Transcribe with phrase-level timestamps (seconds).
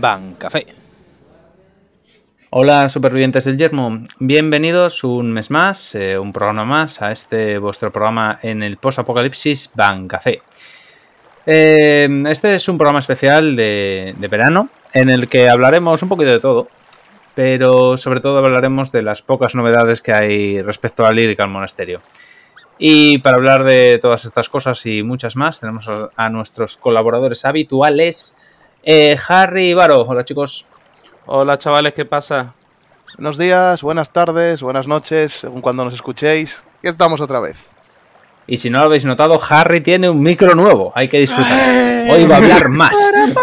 [0.00, 0.66] Ban Café.
[2.48, 7.92] Hola supervivientes del yermo, bienvenidos un mes más, eh, un programa más a este vuestro
[7.92, 10.42] programa en el post-apocalipsis Ban Café.
[11.44, 16.40] Eh, este es un programa especial de, verano en el que hablaremos un poquito de
[16.40, 16.68] todo,
[17.34, 22.00] pero sobre todo hablaremos de las pocas novedades que hay respecto al Lyrical Monasterio.
[22.78, 27.44] Y para hablar de todas estas cosas y muchas más, tenemos a, a nuestros colaboradores
[27.44, 28.38] habituales,
[28.82, 30.02] eh, Harry Varo.
[30.02, 30.66] Hola chicos.
[31.26, 32.54] Hola chavales, ¿qué pasa?
[33.16, 36.64] Buenos días, buenas tardes, buenas noches, según cuando nos escuchéis.
[36.78, 37.68] Aquí estamos otra vez.
[38.46, 40.92] Y si no lo habéis notado, Harry tiene un micro nuevo.
[40.96, 42.10] Hay que disfrutar.
[42.10, 42.96] Hoy va a hablar más.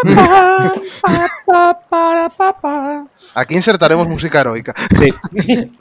[3.35, 4.73] Aquí insertaremos música heroica.
[4.97, 5.13] Sí.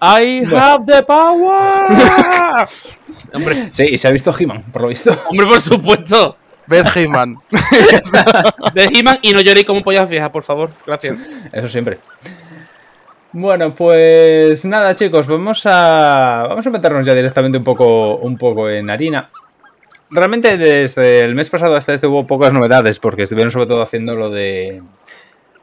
[0.00, 1.86] I have the power.
[3.34, 5.14] Hombre, sí, y se ha visto He-Man, por lo visto.
[5.28, 6.36] Hombre, por supuesto.
[6.70, 7.36] Beth Heyman.
[8.74, 10.70] De He-Man y no lloréis como pollas viejas, por favor.
[10.86, 11.18] Gracias.
[11.52, 11.98] Eso siempre.
[13.32, 18.68] Bueno, pues nada, chicos, vamos a vamos a meternos ya directamente un poco un poco
[18.68, 19.28] en harina.
[20.10, 24.16] Realmente desde el mes pasado hasta este hubo pocas novedades porque estuvieron sobre todo haciendo
[24.16, 24.82] lo de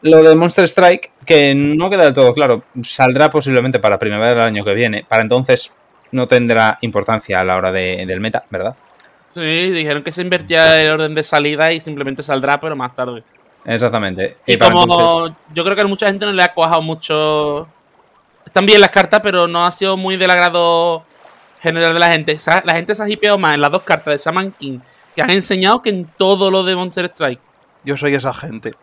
[0.02, 2.64] lo de Monster Strike que no queda del todo claro.
[2.84, 5.06] Saldrá posiblemente para primavera del año que viene.
[5.08, 5.74] Para entonces
[6.14, 8.78] no tendrá importancia a la hora de- del meta, ¿verdad?
[9.42, 13.24] Sí, dijeron que se invertía el orden de salida y simplemente saldrá, pero más tarde.
[13.66, 14.38] Exactamente.
[14.46, 17.68] Y, como entonces- yo creo que a mucha gente no le ha cuajado mucho.
[18.46, 21.04] Están bien las cartas, pero no ha sido muy del agrado
[21.62, 22.38] general de la gente.
[22.64, 24.80] La gente se ha hipeado más en las dos cartas de Shaman King
[25.16, 27.40] que han enseñado que en todo lo de Monster Strike.
[27.84, 28.72] Yo soy esa gente.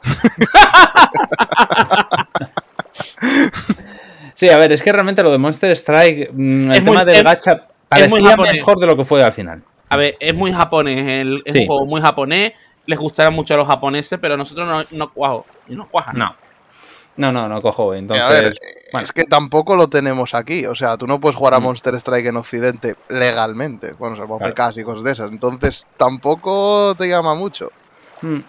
[4.35, 7.05] Sí, a ver, es que realmente lo de Monster Strike, mm, el Es tema muy-
[7.07, 9.63] del es- gacha parecía mejor de lo que fue al final.
[9.89, 11.61] A ver, es muy japonés, el- es Sí.
[11.61, 12.53] un juego muy japonés,
[12.87, 16.13] les gustará mucho a los japoneses, pero nosotros no, no cuajo, no cuaja.
[16.13, 16.35] No.
[17.17, 17.95] No, no, no cojo.
[17.95, 18.53] Entonces, a ver,
[18.91, 19.05] bueno.
[19.05, 20.67] es que tampoco lo tenemos aquí.
[20.67, 21.63] O sea, tú no puedes jugar a Mm.
[21.63, 23.93] Monster Strike en Occidente legalmente.
[23.93, 24.53] Bueno, salvo Claro.
[24.53, 25.31] PKs y cosas de esas.
[25.31, 27.71] Entonces, tampoco te llama mucho.
[28.23, 28.41] Mm.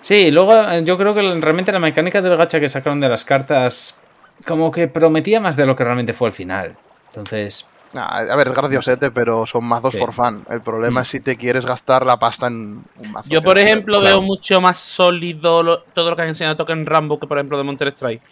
[0.00, 3.24] Sí, luego eh, yo creo que realmente la mecánica del gacha que sacaron de las
[3.24, 4.00] cartas
[4.44, 6.76] como que prometía más de lo que realmente fue al final.
[7.10, 9.98] Entonces, a ver, es graciosete, pero son mazos Sí.
[9.98, 10.44] for fun.
[10.50, 11.02] El problema Mm.
[11.02, 13.28] es si te quieres gastar la pasta en un mazo.
[13.30, 17.18] Yo, por ejemplo, veo mucho más sólido lo- todo lo que han enseñado Token Rambo
[17.20, 18.22] que, por ejemplo, de Monster Strike.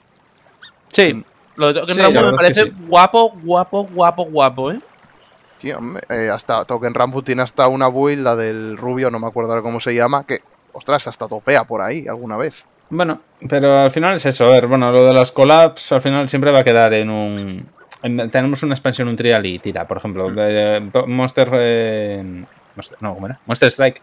[0.89, 1.25] sí,
[1.57, 4.81] Lo de Token Sí, Rambo me verdad es que parece guapo, guapo, guapo, guapo, ¿eh?
[5.61, 9.27] Sí, hombre, eh, hasta Token Rambo tiene hasta una build, la del rubio, no me
[9.27, 10.41] acuerdo ahora cómo se llama, que,
[10.73, 12.65] ostras, hasta topea por ahí alguna vez.
[12.89, 14.45] bueno, pero al final es eso.
[14.47, 17.67] A ver, bueno, lo de las collabs al final siempre va a quedar en un...
[18.03, 19.87] en- tenemos una expansión, un trial y tira.
[19.87, 22.45] Por ejemplo, de, de Monster, eh,
[22.77, 23.39] Monster- No, ¿cómo era?
[23.47, 24.01] Monster Strike.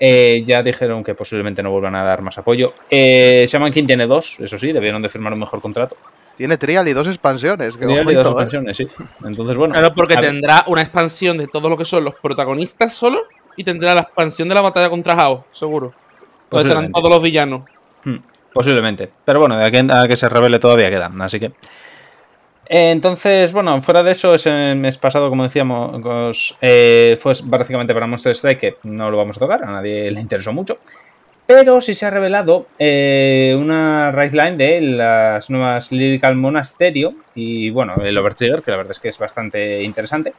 [0.00, 2.74] eh, ya dijeron que posiblemente no vuelvan a dar más apoyo.
[2.90, 5.96] Eh, Shaman King tiene dos, eso sí, debieron de firmar un mejor contrato.
[6.36, 8.28] Tiene trial y dos expansiones, que Trial y dos eh.
[8.30, 8.88] expansiones, sí.
[9.24, 9.72] Entonces, bueno.
[9.72, 13.22] Claro, porque tendrá una expansión de todo lo que son los protagonistas solo
[13.56, 15.94] y tendrá la expansión de la batalla contra Hao, seguro.
[16.50, 17.62] Donde estarán todos los villanos.
[18.04, 18.16] Hmm,
[18.52, 19.08] Posiblemente.
[19.24, 21.22] Pero bueno, de aquí a que se revele todavía quedan.
[21.22, 21.52] Así que.
[22.66, 28.06] Eh, Entonces, bueno, fuera de eso, ese mes pasado, como decíamos, eh, fue básicamente para
[28.06, 30.78] Monster Strike, que no lo vamos a tocar, a nadie le interesó mucho.
[31.46, 37.68] Pero sí se ha revelado eh, una raid line de las nuevas Lyrical Monasterio y,
[37.68, 40.32] bueno, el Overtrigger, que la verdad es que es bastante interesante.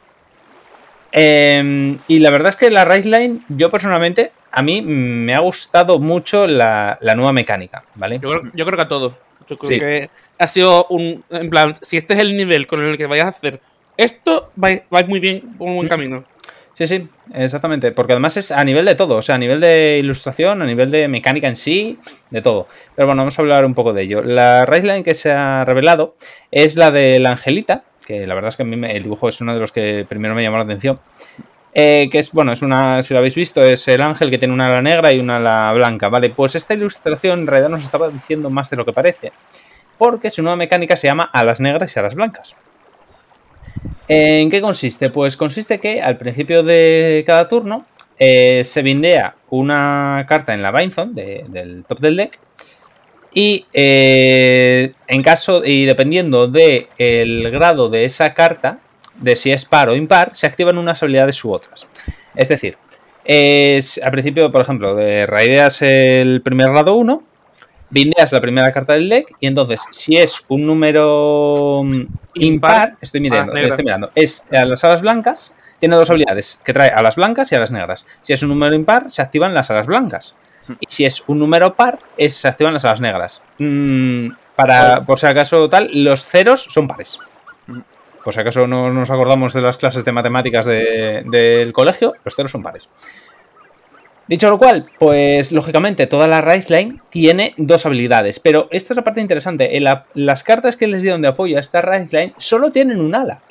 [1.12, 5.38] Eh, y la verdad es que la raid line, yo personalmente, a mí me ha
[5.38, 8.18] gustado mucho la, nueva mecánica, ¿vale?
[8.18, 9.12] Yo creo, yo creo que a todos.
[9.48, 9.78] Yo creo Sí.
[9.80, 11.24] que ha sido un.
[11.30, 13.60] En plan, si este es el nivel con el que vayas a hacer
[13.96, 16.24] esto, vais, vais muy bien, por un buen camino.
[16.74, 17.90] Sí, sí, exactamente.
[17.92, 20.90] Porque además es a nivel de todo, o sea, a nivel de ilustración, a nivel
[20.90, 21.98] de mecánica en sí,
[22.30, 22.68] de todo.
[22.94, 24.22] Pero bueno, vamos a hablar un poco de ello.
[24.22, 26.16] La raceline que se ha revelado
[26.50, 29.26] es la de la Angelita, que la verdad es que a mí me- el dibujo
[29.30, 31.00] es uno de los que primero me llamó la atención.
[31.78, 34.54] Eh, que es, bueno, es una, si lo habéis visto, es el ángel que tiene
[34.54, 36.30] una ala negra y una ala blanca, ¿vale?
[36.30, 39.30] Pues esta ilustración en realidad nos estaba diciendo más de lo que parece.
[39.98, 42.56] Porque su nueva mecánica se llama alas negras y alas blancas.
[44.08, 45.10] ¿En qué consiste?
[45.10, 47.84] Pues consiste que al principio de cada turno
[48.18, 52.38] eh, se bindea una carta en la Bindzone de- del top del deck
[53.34, 58.78] y eh, en caso y dependiendo del grado de esa carta,
[59.18, 61.86] de si es par o impar, se activan unas habilidades u otras.
[62.34, 62.76] Es decir,
[63.24, 67.22] es, al principio, por ejemplo, de raideas el primer grado 1,
[67.90, 72.02] bindeas la primera carta del deck y entonces si es un número mm,
[72.34, 73.68] impar, estoy mirando, negra.
[73.68, 77.54] estoy mirando, es a las alas blancas, tiene dos habilidades que trae alas blancas y
[77.54, 78.06] alas negras.
[78.22, 80.34] Si es un número impar, se activan las alas blancas.
[80.80, 83.42] Y si es un número par, es, se activan las alas negras.
[83.58, 87.18] Mm, para, por si acaso tal, los ceros son pares.
[88.26, 92.34] Por si acaso no nos acordamos de las clases de matemáticas de- del colegio, los
[92.34, 92.88] ceros son pares.
[94.26, 98.96] Dicho lo cual, pues lógicamente toda la raíz line tiene dos habilidades, pero esta es
[98.96, 99.76] la parte interesante.
[99.76, 103.00] En la- las cartas que les dieron de apoyo a esta raíz line solo tienen
[103.00, 103.42] un ala.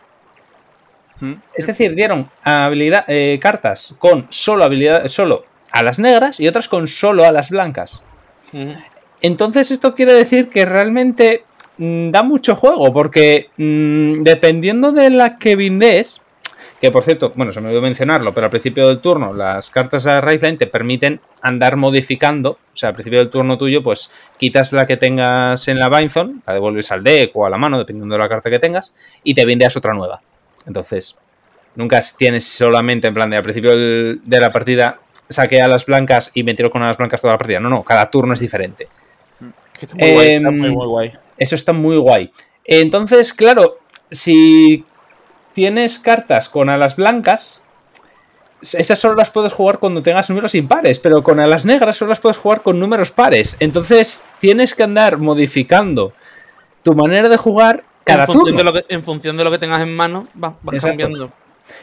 [1.21, 1.35] Mm.
[1.53, 6.89] Es decir, dieron habilidad, eh, cartas con solo habilidad, solo alas negras y otras con
[6.89, 8.03] solo alas blancas.
[8.51, 8.75] Ujú.
[9.21, 11.45] Entonces esto quiere decir que realmente
[11.77, 16.21] da mucho juego, porque mm, dependiendo de la que vindes,
[16.79, 20.03] que por cierto, bueno, se me olvidó mencionarlo, pero al principio del turno las cartas
[20.03, 24.71] de Raceline te permiten andar modificando, o sea, al principio del turno tuyo, pues quitas
[24.73, 28.15] la que tengas en la Bindzone, la devuelves al deck o a la mano, dependiendo
[28.15, 28.93] de la carta que tengas,
[29.23, 30.21] y te vendeas otra nueva.
[30.67, 31.17] Entonces,
[31.75, 34.99] nunca tienes solamente en plan de al principio del- de la partida
[35.29, 37.59] saqué a las blancas y me tiro con las blancas toda la partida.
[37.59, 38.87] No, no, cada turno es diferente.
[39.77, 41.13] Que está muy guay, está Em, muy, muy guay.
[41.37, 42.29] Eso está muy guay.
[42.63, 43.79] Entonces, claro,
[44.11, 44.85] si
[45.53, 47.61] tienes cartas con alas blancas,
[48.61, 52.19] esas solo las puedes jugar cuando tengas números impares, pero con alas negras solo las
[52.19, 53.55] puedes jugar con números pares.
[53.59, 56.13] Entonces, tienes que andar modificando
[56.83, 58.57] tu manera de jugar cada en, función turno.
[58.57, 61.31] de lo que, en función de lo que tengas en mano, vas, cambiando.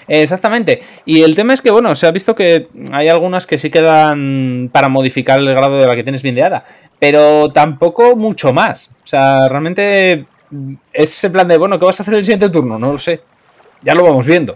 [0.08, 0.82] Exactamente.
[1.04, 4.70] Y el tema es que, bueno, se ha visto que hay algunas que sí quedan
[4.72, 6.64] para modificar el grado de la que tienes bindeada,
[6.98, 8.90] pero tampoco mucho más.
[9.04, 10.26] O sea, realmente
[10.92, 12.78] es en plan de, bueno, ¿qué vas a hacer el siguiente turno?
[12.78, 13.20] No lo sé.
[13.82, 14.54] Ya lo vamos viendo.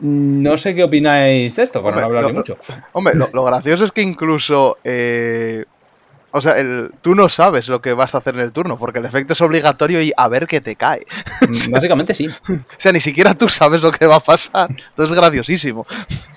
[0.00, 2.56] Mm, No sé qué opináis de esto, para no Hombre, hablar lo- mucho.
[2.92, 4.78] Hombre, lo, lo gracioso es que incluso.
[4.84, 5.64] eh,
[6.32, 8.98] o sea, el- tú no sabes lo que vas a hacer en el turno, porque
[8.98, 11.00] el efecto es obligatorio y a ver qué te cae.
[11.42, 12.26] Mm, Básicamente sí.
[12.48, 14.68] O sea, ni siquiera tú sabes lo que va a pasar.
[14.70, 15.86] Entonces es graciosísimo.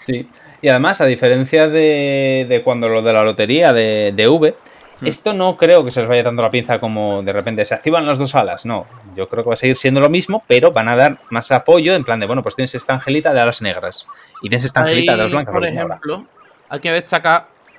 [0.05, 0.27] Sí.
[0.61, 4.55] Y además, a diferencia de, de cuando lo de la lotería de, de V,
[5.01, 5.07] Mm.
[5.07, 8.05] esto no creo que se les vaya dando la pinza como de repente se activan
[8.05, 8.65] las dos alas.
[8.65, 11.51] No, yo creo que va a seguir siendo lo mismo, pero van a dar más
[11.51, 14.07] apoyo en plan de, bueno, pues tienes esta angelita de alas negras
[14.41, 15.53] y tienes esta angelita de alas blancas.
[15.53, 16.25] por ejemplo,
[16.69, 16.91] hay que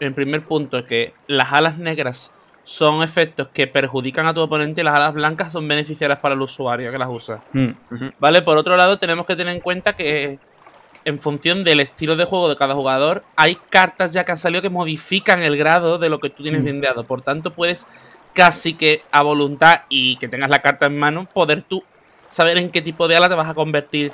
[0.01, 2.33] en primer punto que las alas negras
[2.65, 6.41] son efectos que perjudican a tu oponente y las alas blancas son beneficiarias para el
[6.41, 7.43] usuario que las usa.
[7.53, 7.71] Mm,
[8.19, 8.43] ¿Vale?
[8.43, 10.39] Por otro lado, tenemos que tener en cuenta que
[11.05, 14.63] en función del estilo de juego de cada jugador, hay cartas ya que han salido
[14.63, 16.65] que modifican el grado de lo que tú tienes Mm.
[16.65, 17.05] vendeado.
[17.05, 17.87] Por tanto, puedes
[18.35, 21.85] casi que a voluntad y que tengas la carta en mano, poder tú
[22.29, 24.11] saber en qué tipo de ala te vas a convertir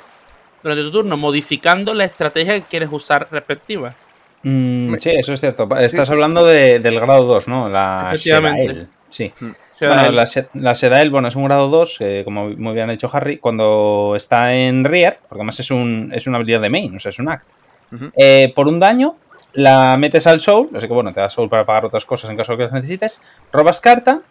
[0.61, 3.95] durante tu turno, modificando la estrategia que quieres usar respectiva.
[4.43, 5.67] Mm, Me- sí, eso es cierto.
[5.77, 7.69] Estás hablando de- del grado 2, ¿no?
[7.69, 8.63] La Efectivamente.
[8.67, 8.87] Sedael.
[9.09, 9.33] Sí.
[9.77, 12.91] Sea, Bueno, la, la Sedael, bueno, es un grado 2, eh, como muy bien ha
[12.91, 16.95] dicho Harry, cuando está en Rear, porque además es, un, es una habilidad de main,
[16.95, 17.47] o sea, es un act.
[18.17, 19.15] Eh, por un daño,
[19.53, 22.37] la metes al Soul, así que bueno, te da Soul para pagar otras cosas en
[22.37, 24.21] caso de que las necesites, robas carta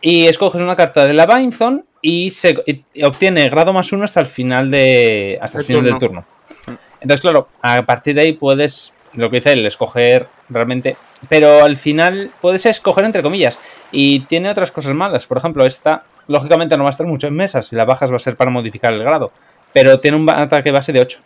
[0.00, 4.20] y escoges una carta de la Bindzone y, se, y obtiene grado más uno hasta
[4.20, 6.24] el final, de, hasta el El final del turno.
[6.64, 6.78] turno.
[7.00, 10.96] Entonces, claro, a partir de ahí puedes, lo que dice él, escoger realmente.
[11.28, 13.58] Pero al final puedes escoger entre comillas.
[13.92, 15.26] Y tiene otras cosas malas.
[15.26, 17.62] Por ejemplo, esta, lógicamente, no va a estar mucho en mesa.
[17.62, 19.32] Si la bajas va a ser para modificar el grado.
[19.72, 21.20] Pero tiene un ataque base de 8.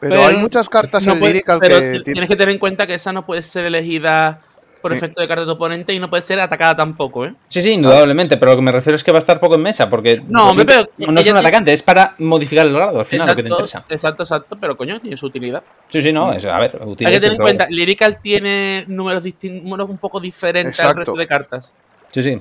[0.00, 2.00] Pero, Pero hay muchas cartas no en puede- Lyrical pero que.
[2.04, 4.42] tienes que tener en cuenta que esa no puede ser elegida
[4.80, 4.98] por Sí.
[4.98, 7.34] efecto de carta de tu oponente y no puede ser atacada tampoco, ¿eh?
[7.48, 8.36] Sí, sí, indudablemente.
[8.36, 9.88] Pero lo que me refiero es que va a estar poco en mesa.
[9.90, 13.26] Porque No, hombre, pero no es un atacante, es para modificar el grado al final,
[13.28, 13.84] lo que te Exacto, interesa.
[13.94, 15.62] exacto, exacto, pero coño, tiene su utilidad.
[15.90, 16.32] Sí, sí, no.
[16.32, 20.20] Es, a ver, Hay que tener en cuenta, Lyrical tiene números distintos, números un poco
[20.20, 20.98] diferentes al Exacto.
[21.00, 21.74] resto de cartas.
[22.12, 22.40] Sí, sí.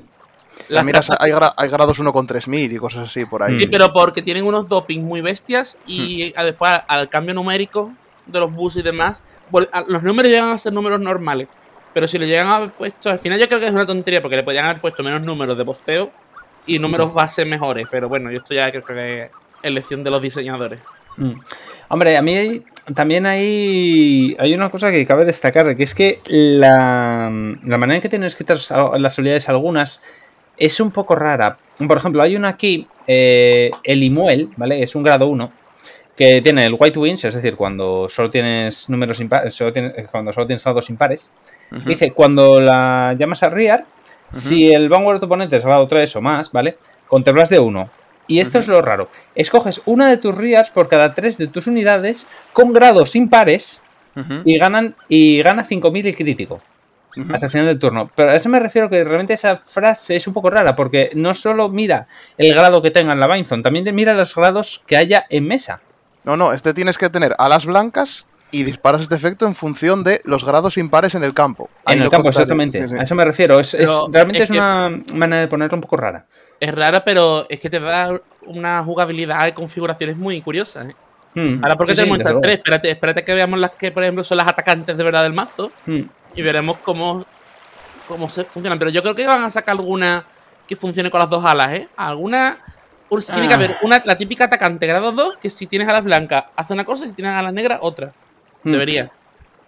[0.70, 3.53] Las miras, cartas- hay, gra- hay grados 1 con 3000 y cosas así por ahí.
[3.53, 7.91] sí, pero porque tienen unos dopings muy bestias y a- después al, al cambio numérico
[8.25, 9.22] de los bus y demás,
[9.88, 11.48] los números llegan a ser números normales.
[11.98, 14.22] Pero si le llegan a haber puesto, al final yo creo que es una tontería
[14.22, 16.12] porque le podrían haber puesto menos números de posteo
[16.68, 17.88] y números base mejores.
[17.89, 19.32] Pero bueno, yo esto ya creo que es
[19.63, 20.80] elección de los diseñadores.
[21.16, 21.32] Mm.
[21.88, 22.62] Hombre, a mí
[22.94, 27.32] también hay, hay una cosa que cabe destacar, que es que la,
[27.63, 30.04] la manera en que tienen escritas las habilidades algunas
[30.56, 31.58] es un poco rara.
[31.80, 34.84] Por ejemplo, hay una aquí, eh, el Imuel, ¿vale?
[34.84, 35.51] Es un grado 1,
[36.17, 40.33] que tiene el White Wings, es decir, cuando solo tienes números impares, solo tienes, cuando
[40.33, 41.31] solo tienes dados impares.
[41.86, 43.86] Dice, cuando la llamas a Rear,
[44.31, 46.77] si el Vanguard de tu oponente es grado 3 o más, ¿vale?
[47.07, 47.89] Contemplas de 1.
[48.27, 49.09] Y esto es lo raro.
[49.36, 53.81] Escoges una de tus Rears por cada 3 de tus unidades con grados impares
[54.43, 56.62] y ganan y gana 5000 y crítico
[57.31, 58.12] hasta el final del turno.
[58.15, 61.33] Pero a eso me refiero que realmente esa frase es un poco rara porque no
[61.33, 62.07] solo mira
[62.38, 65.81] el grado que tenga en la Bindzone, también mira los grados que haya en mesa.
[66.27, 70.22] No, no, este tienes que tener alas blancas y disparas este efecto en función de
[70.25, 71.69] los grados impares en el campo.
[71.86, 72.43] Ahí En el campo, contaré.
[72.43, 72.84] exactamente.
[72.84, 72.96] Sí, sí.
[73.00, 73.60] A eso me refiero.
[73.62, 73.74] Es,
[74.12, 76.25] realmente es es, que- una manera de ponerlo un poco rara.
[76.60, 78.10] Es raro, pero es que te da
[78.46, 80.88] una jugabilidad de configuraciones muy curiosas.
[80.89, 80.96] ¿eh?
[81.36, 82.55] Mm, Ahora, ¿por qué sí, tenemos estas tres?
[82.57, 85.72] Espérate, espérate que veamos las que, por ejemplo, son las atacantes de verdad del mazo
[85.86, 86.01] Mm.
[86.36, 87.25] y veremos cómo,
[88.07, 88.77] cómo se funcionan.
[88.79, 90.24] Pero yo creo que van a sacar alguna
[90.67, 91.88] que funcione con las dos alas, ¿eh?
[91.96, 92.57] Alguna.
[93.10, 93.58] Un- Tiene que Ah.
[93.58, 97.06] haber una, la típica atacante grado 2 que si tienes alas blancas hace una cosa
[97.06, 98.12] y si tienes alas negras otra.
[98.64, 98.72] Mm.
[98.72, 99.12] Debería.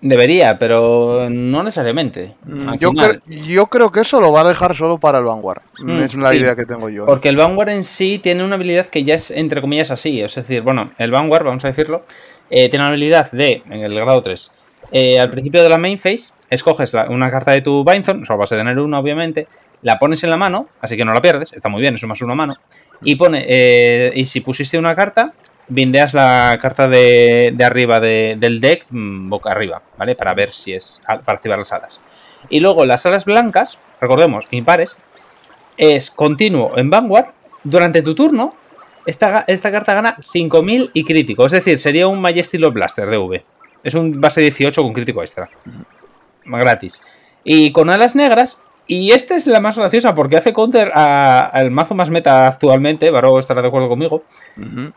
[0.01, 2.33] Debería, pero no necesariamente.
[2.45, 5.25] Mm, Al Yo, cre- yo creo que eso lo va a dejar solo para el
[5.25, 5.61] Vanguard.
[5.79, 6.37] Mm, es la sí.
[6.37, 7.03] idea que tengo yo.
[7.03, 7.05] ¿eh?
[7.05, 10.21] Porque el Vanguard en sí tiene una habilidad que ya es entre comillas así.
[10.21, 12.03] Es decir, bueno, el Vanguard, vamos a decirlo,
[12.49, 14.51] eh, tiene una habilidad de, en el grado 3,
[14.93, 18.39] eh, al principio de la main phase, escoges la- una carta de tu Bindzone, solo
[18.39, 19.47] vas a tener una, obviamente,
[19.81, 22.09] la pones en la mano, así que no la pierdes, está muy bien, es un
[22.09, 22.55] más uno a mano.
[23.01, 25.33] Y pone, eh, y si pusiste una carta,
[25.67, 30.15] bindeas la carta de, de arriba de- del deck mm, boca arriba, ¿vale?
[30.15, 32.01] Para ver si es, para activar las alas.
[32.49, 34.97] Y luego las alas blancas, recordemos, impares,
[35.77, 37.27] es continuo en Vanguard.
[37.63, 38.55] Durante tu turno,
[39.05, 41.45] esta, esta carta gana 5000 y crítico.
[41.45, 43.43] Es decir, sería un Majesty Lord Blaster de V.
[43.83, 45.49] Es un base 18 con crítico extra.
[46.45, 47.01] Gratis.
[47.43, 48.61] Y con alas negras.
[48.89, 53.11] Y esta es la más graciosa porque hace counter al mazo más meta actualmente.
[53.11, 54.23] Baro estará de acuerdo conmigo.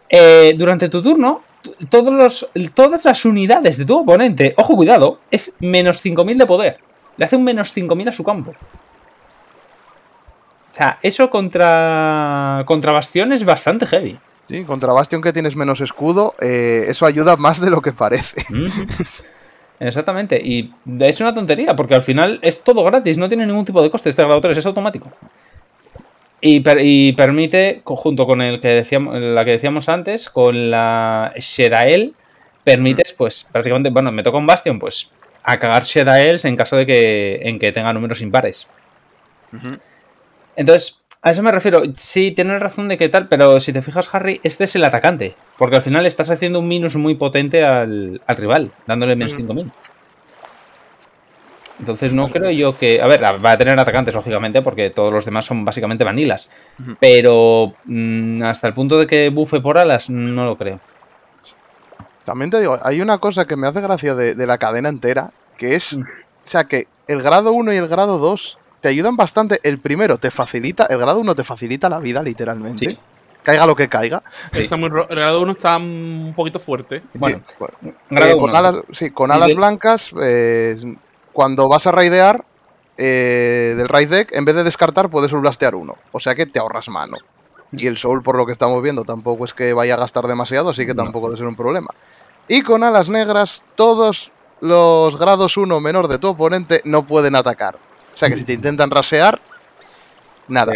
[0.08, 1.42] Eh, durante tu turno,
[1.90, 6.78] todos los, todas las unidades de tu oponente, ojo, cuidado, es menos 5000 de poder.
[7.18, 8.52] Le hace un menos 5000 a su campo.
[10.70, 14.18] O sea, eso contra, contra Bastión es bastante heavy.
[14.48, 18.42] Sí, contra Bastion que tienes menos escudo, eh, eso ayuda más de lo que parece.
[18.48, 18.66] Mm.
[19.88, 20.40] Exactamente.
[20.42, 23.90] Y es una tontería, porque al final es todo gratis, no tiene ningún tipo de
[23.90, 24.10] coste.
[24.10, 25.10] Este grado 3 es automático.
[26.40, 31.32] Y, per- y permite, junto con el que decíamos, la que decíamos antes, con la
[31.36, 32.14] Shedael,
[32.64, 35.12] permites, pues, prácticamente, bueno, me toca un Bastion, pues,
[35.44, 38.66] a cagar Shedaels en caso de que, en que tenga números impares.
[40.56, 41.82] Entonces, a eso me refiero.
[41.94, 45.34] Sí, tienes razón de que tal, pero si te fijas, Harry, este es el atacante.
[45.56, 49.36] Porque al final estás haciendo un minus muy potente al, al rival, dándole menos Mm.
[49.36, 49.72] 5000.
[51.78, 53.00] Entonces, no creo yo que.
[53.02, 56.50] A ver, va a tener atacantes, lógicamente, porque todos los demás son básicamente vanilas.
[57.00, 60.78] Pero mm, hasta el punto de que bufe por alas, no lo creo.
[62.24, 65.30] También te digo, hay una cosa que me hace gracia de, de la cadena entera,
[65.56, 66.02] que es, Mm.
[66.02, 66.06] o
[66.44, 69.60] sea, que el grado 1 y el grado 2 te ayudan bastante.
[69.62, 72.86] El primero te facilita, el grado 1 te facilita la vida, literalmente.
[72.86, 72.98] Sí.
[73.42, 74.22] Caiga lo que caiga.
[74.52, 74.62] Sí.
[74.64, 77.00] Está muy ro- el grado 1 está un poquito fuerte.
[77.12, 77.70] Sí, Bueno, pues,
[78.10, 78.56] Grado Eh, con uno.
[78.58, 80.76] alas, sí, con alas blancas, eh,
[81.32, 82.44] cuando vas a raidear
[82.98, 85.96] eh, del raid deck, en vez de descartar, puedes blastear uno.
[86.12, 87.16] O sea que te ahorras mano.
[87.72, 90.68] Y el soul, por lo que estamos viendo, tampoco es que vaya a gastar demasiado,
[90.70, 91.88] así que tampoco debe ser un problema.
[92.48, 97.78] Y con alas negras, todos los grados 1 menor de tu oponente no pueden atacar.
[98.22, 99.40] O sea que si te intentan rasear,
[100.46, 100.74] nada.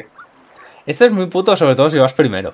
[0.84, 2.52] Esto es muy puto, sobre todo si vas primero.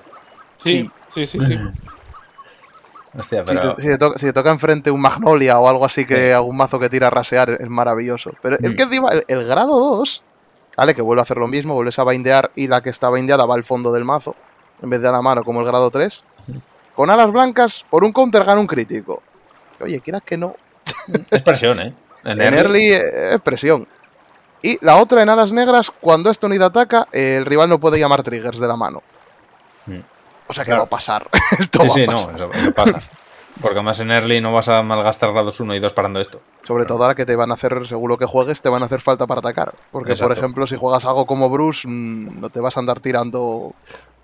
[0.58, 1.58] Sí, sí, sí, sí.
[3.18, 3.74] Hostia, Si pero.
[3.74, 6.30] te, si te toca, si te toca enfrente un Magnolia o algo así que Sí.
[6.32, 8.32] algún mazo que tira a rasear es maravilloso.
[8.42, 8.76] Pero es Mm.
[8.76, 10.22] que encima el, el grado 2,
[10.76, 10.94] ¿vale?
[10.94, 13.54] Que vuelve a hacer lo mismo, vuelves a bindear y la que está bindeada va
[13.54, 14.36] al fondo del mazo,
[14.82, 16.22] en vez de a la mano como el grado 3.
[16.94, 19.22] Con alas blancas, por un counter gana un crítico.
[19.80, 20.54] Oye, quieras que no.
[21.30, 21.94] Es presión, ¿eh?
[22.24, 23.88] En early es presión.
[24.62, 28.22] Y la otra en alas negras, cuando esta unidad ataca, el rival no puede llamar
[28.22, 29.02] triggers de la mano.
[30.48, 30.82] O sea que Claro.
[30.82, 31.28] va a pasar.
[31.58, 32.34] Esto Sí, va sí, a no, pasar.
[32.34, 33.00] eso, eso pasa.
[33.60, 36.40] Porque además en early no vas a malgastar grados 1 y 2 parando esto.
[36.66, 39.00] Sobre todo ahora que te van a hacer, seguro que juegues, te van a hacer
[39.00, 39.74] falta para atacar.
[39.92, 43.74] Porque, por ejemplo, si juegas algo como Bruce, mm, no te vas a andar tirando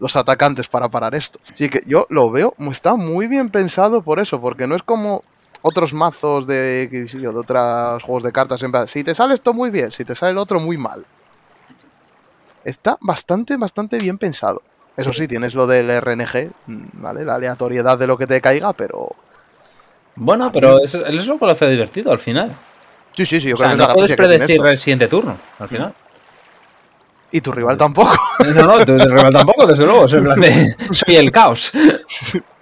[0.00, 1.38] los atacantes para parar esto.
[1.52, 5.22] Así que yo lo veo, está muy bien pensado por eso, porque no es como
[5.68, 8.62] otros mazos de, qué sé yo, de otros juegos de cartas.
[8.62, 11.04] En plan, si te sale esto muy bien, si te sale el otro muy mal.
[12.64, 14.62] Está bastante, bastante bien pensado.
[14.96, 16.50] Eso sí, tienes lo del RNG,
[16.94, 17.24] ¿vale?
[17.24, 19.14] La aleatoriedad de lo que te caiga, pero...
[20.16, 22.56] Bueno, pero eso, eso es lo que lo hace divertido al final.
[23.12, 25.68] Sí, sí, sí, yo O creo sea, que no puedes predecir el siguiente turno, al
[25.68, 25.94] final.
[27.30, 28.16] Y tu rival tampoco.
[28.54, 30.08] No, no, tu rival tampoco, desde luego.
[30.90, 31.70] soy el caos.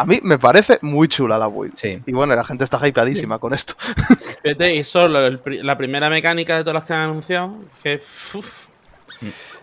[0.00, 1.76] A mí me parece muy chula la build.
[1.76, 2.00] Sí.
[2.06, 3.74] Y bueno, la gente está hypeadísima con esto.
[4.42, 8.68] Fíjate, y solo el la primera mecánica de todas las que han anunciado, que uf,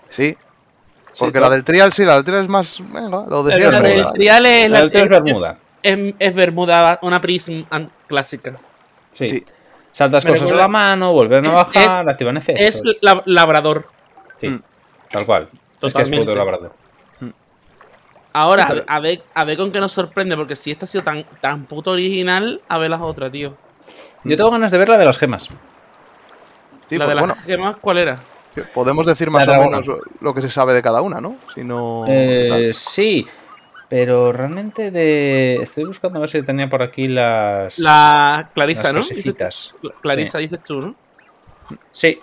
[0.08, 0.38] Sí.
[1.17, 2.79] Porque la del trial, sí, la del trial es más.
[2.94, 3.79] Venga, lo de Es siempre.
[3.82, 5.58] la del trial es, la- es es- Bermuda.
[5.82, 7.63] es- es Bermuda, una prism
[8.08, 8.58] clásica.
[9.13, 9.29] Sí.
[9.29, 9.46] Sí.
[9.91, 12.63] Saltas Me cosas a recuerda- la mano, vuelven a Es- bajar, activan efectos.
[12.63, 13.89] Es la- labrador.
[14.38, 14.62] Sí, Mm.
[15.10, 15.44] tal cual.
[15.44, 16.25] Es que es Totalmente.
[16.25, 16.74] puto labrador.
[18.39, 21.03] Ahora, Pero- a ver, a ver con qué nos sorprende, porque si esta ha sido
[21.03, 23.58] tan, tan puto original, a ver las otras, tío.
[24.24, 25.50] Yo tengo ganas de ver la de las gemas.
[26.88, 28.20] Sí, la pues, de las bueno, gemas, ¿cuál era?
[28.53, 29.88] sí, podemos decir más o menos
[30.22, 31.38] lo que se sabe de cada una, ¿no?
[31.56, 32.06] Si no.
[32.08, 33.25] Eh, sí,
[33.89, 35.56] pero realmente de.
[35.56, 37.79] Estoy buscando a ver si tenía por aquí las.
[37.79, 39.91] La Clarisa, las ¿no?
[40.01, 40.96] Clarisa, dices tú, ¿no?
[41.89, 42.20] Sí.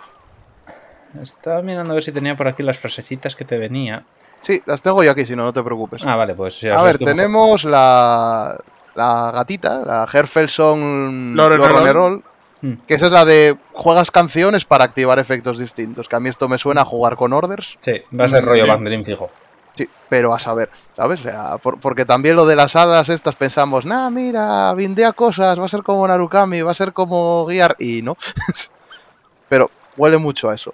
[1.21, 4.05] Estaba mirando a ver si tenía por aquí las frasecitas que te venía.
[4.45, 6.03] Sí, las tengo yo aquí, si no, no te preocupes.
[6.05, 7.15] Ah, vale, pues ya a ver, mejor.
[7.15, 8.55] tenemos la,
[8.93, 12.23] la gatita, la Herfelson Lorenerol.
[12.61, 12.73] Hmm.
[12.87, 16.07] que esa es la de juegas canciones para activar efectos distintos.
[16.07, 17.77] Que a mí esto me suena a jugar con orders.
[17.81, 18.69] Sí, va a ser Mm, rollo sí.
[18.69, 19.29] banderín fijo.
[19.75, 21.19] Sí, pero a saber, ¿sabes?
[21.19, 25.59] O sea, por- porque también lo de las hadas estas pensamos, nah, mira, vindea cosas,
[25.59, 28.15] va a ser como Narukami, va a ser como guiar, y no.
[29.49, 30.73] pero huele mucho a eso.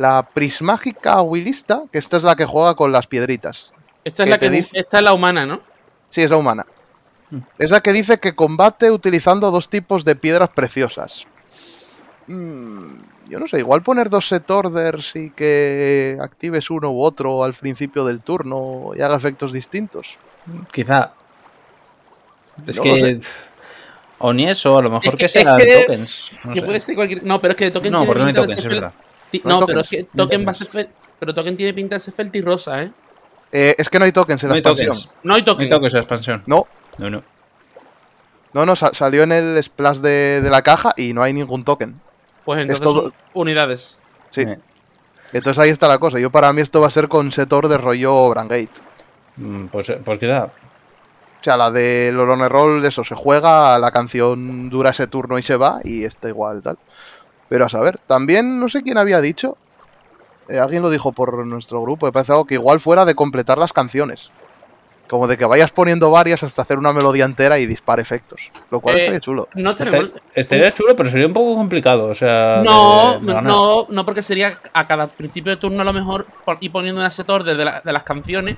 [0.00, 3.74] La Prismágica Willista, que esta es la que juega con las piedritas.
[4.02, 4.78] Esta es ¿Qué la que dice?
[4.78, 5.60] esta es la humana, ¿no?
[6.08, 6.64] Sí, es la humana.
[7.28, 7.38] Mm.
[7.58, 11.26] Esa que dice que combate utilizando dos tipos de piedras preciosas.
[12.28, 12.94] Mm,
[13.28, 17.52] yo no sé, igual poner dos set orders y que actives uno u otro al
[17.52, 20.16] principio del turno y haga efectos distintos.
[20.72, 21.12] Quizá.
[22.66, 23.20] Es No que.
[24.18, 26.38] O ni eso, a lo mejor Es que, que- sean es que- tokens.
[26.44, 27.22] No, que puede ser cualquier.
[27.24, 28.92] No, pero es que de Token No, porque no hay tokens, es verdad.
[29.44, 30.04] No No, pero es tokens.
[30.04, 30.70] que No Token va a tokens.
[30.72, 32.92] ser fel- Pero Token tiene pinta de ser feltirrosa, ¿eh?
[33.52, 34.88] Eh, es que no hay tokens en No la hay expansión.
[34.96, 35.12] tokens.
[35.22, 35.64] No hay No Token.
[35.64, 36.42] hay tokens en expansión.
[36.46, 36.66] No,
[36.98, 37.22] No, no.
[38.52, 41.64] no, no, sa- salió en el splash de, de la caja y no hay ningún
[41.64, 42.00] token.
[42.44, 43.98] Pues entonces todo- son unidades.
[44.30, 44.42] Sí.
[44.42, 44.58] Eh,
[45.32, 46.18] Entonces ahí está la cosa.
[46.18, 48.70] Yo para mí esto va a ser con set de rollo Brangate.
[49.36, 50.44] mm, Pues, eh, pues quizá.
[50.46, 55.42] O sea, la de Lorone Roll, eso, se juega, la canción dura ese turno y
[55.42, 56.78] se va, y está igual, tal.
[57.50, 59.58] Pero a saber, también no sé quién había dicho,
[60.48, 63.58] eh, alguien lo dijo por nuestro grupo, me parece algo que igual fuera de completar
[63.58, 64.30] las canciones.
[65.08, 68.52] Como de que vayas poniendo varias hasta hacer una melodía entera y dispar efectos.
[68.70, 69.48] Lo cual Eh, estaría chulo.
[69.54, 70.10] No Este- tenemos.
[70.32, 72.06] Estaría chulo, pero sería un poco complicado.
[72.06, 72.62] O sea.
[72.64, 76.26] No, de- de no, no, porque sería a cada principio de turno a lo mejor
[76.60, 78.56] ir poniendo una set order de, la- de las canciones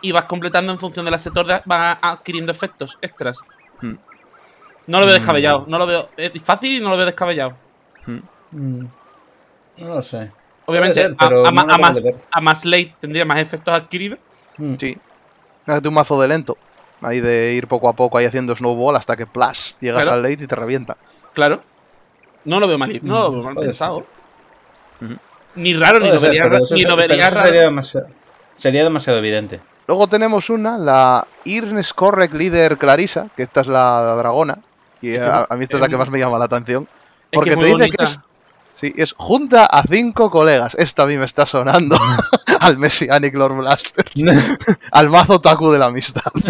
[0.00, 3.40] y vas completando en función de la set order, vas adquiriendo efectos extras.
[3.82, 3.96] Hmm.
[4.86, 5.18] No lo veo Mm.
[5.18, 6.08] descabellado, no lo veo.
[6.16, 7.52] Es fácil y no lo veo descabellado.
[8.06, 8.84] Mm,
[9.78, 10.30] No lo sé.
[10.66, 14.18] Obviamente, ser, pero a, no más, a late tendría más efectos adquiridos.
[14.58, 14.74] Mm.
[14.78, 14.96] Sí.
[15.66, 16.56] Hazte un mazo de lento.
[17.00, 20.16] Ahí de ir poco a poco ahí haciendo snowball hasta que plas, llegas Claro.
[20.16, 20.96] al late y te revienta.
[21.32, 21.62] Claro.
[22.44, 24.06] No lo veo mal, no lo veo mal Mm, Puede pensado.
[25.54, 27.46] Ni raro, ni lo ser, vería, pero ra- eso- ni lo vería raro.
[27.46, 28.06] sería demasiado,
[28.54, 29.60] sería demasiado evidente.
[29.86, 34.58] Luego tenemos una, la Irnes Correct Líder Clarisa, que esta es la dragona.
[35.02, 36.88] Y a, a mí esta es la que más me llama la atención.
[37.32, 37.96] Que Porque es te dice bonita.
[37.96, 38.20] que es.
[38.74, 40.74] Sí, es junta a cinco colegas.
[40.78, 41.96] Esta a mí me está sonando
[42.60, 44.10] al Messianic Lord Blaster.
[44.92, 46.22] Al mazo Taku de la amistad.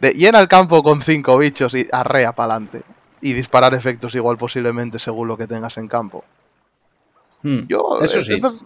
[0.00, 2.82] De llena el campo con cinco bichos y arrea para adelante.
[3.20, 6.22] Y disparar efectos igual posiblemente según lo que tengas en campo.
[7.42, 8.32] Mm, Yo, Eso eh, sí.
[8.34, 8.60] esta, es,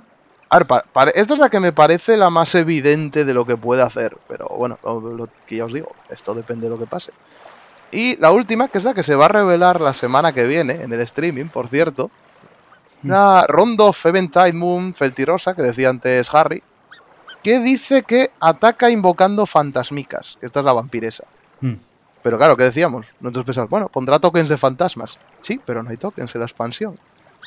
[0.49, 3.57] a ver, pa- esta es la que me parece la más evidente de lo que
[3.57, 4.17] puede hacer.
[4.27, 7.13] Pero bueno, lo, lo que ya os digo, esto depende de lo que pase.
[7.93, 10.83] Y la última, que es la que se va a revelar la semana que viene,
[10.83, 12.11] en el streaming, por cierto.
[13.03, 16.63] Una Rondo Eventide Moon Feltirosa, que decía antes Harry.
[17.43, 20.37] Que dice que ataca invocando fantasmicas.
[20.39, 21.25] Que esta es la vampiresa.
[21.61, 21.75] Mm.
[22.23, 23.07] Pero claro, ¿qué decíamos?
[23.21, 25.19] Nosotros pensamos, bueno, pondrá tokens de fantasmas.
[25.41, 26.99] Sí, pero no hay tokens en la expansión.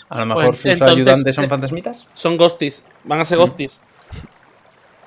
[0.10, 2.08] A lo mejor Pues, sus entonces, ayudantes son eh, fantasmitas.
[2.16, 3.42] Son ghosties, van a ser Mm.
[3.42, 3.82] ghosties.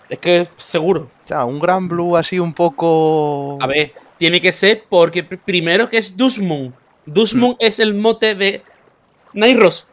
[0.09, 1.11] Es que seguro.
[1.25, 3.59] O sea, un gran blue así un poco.
[3.61, 6.73] A ver, tiene que ser porque pr- primero que es Dusmund.
[7.07, 7.65] Dusmund Mm.
[7.67, 8.63] es el mote de
[9.33, 9.87] Nairos.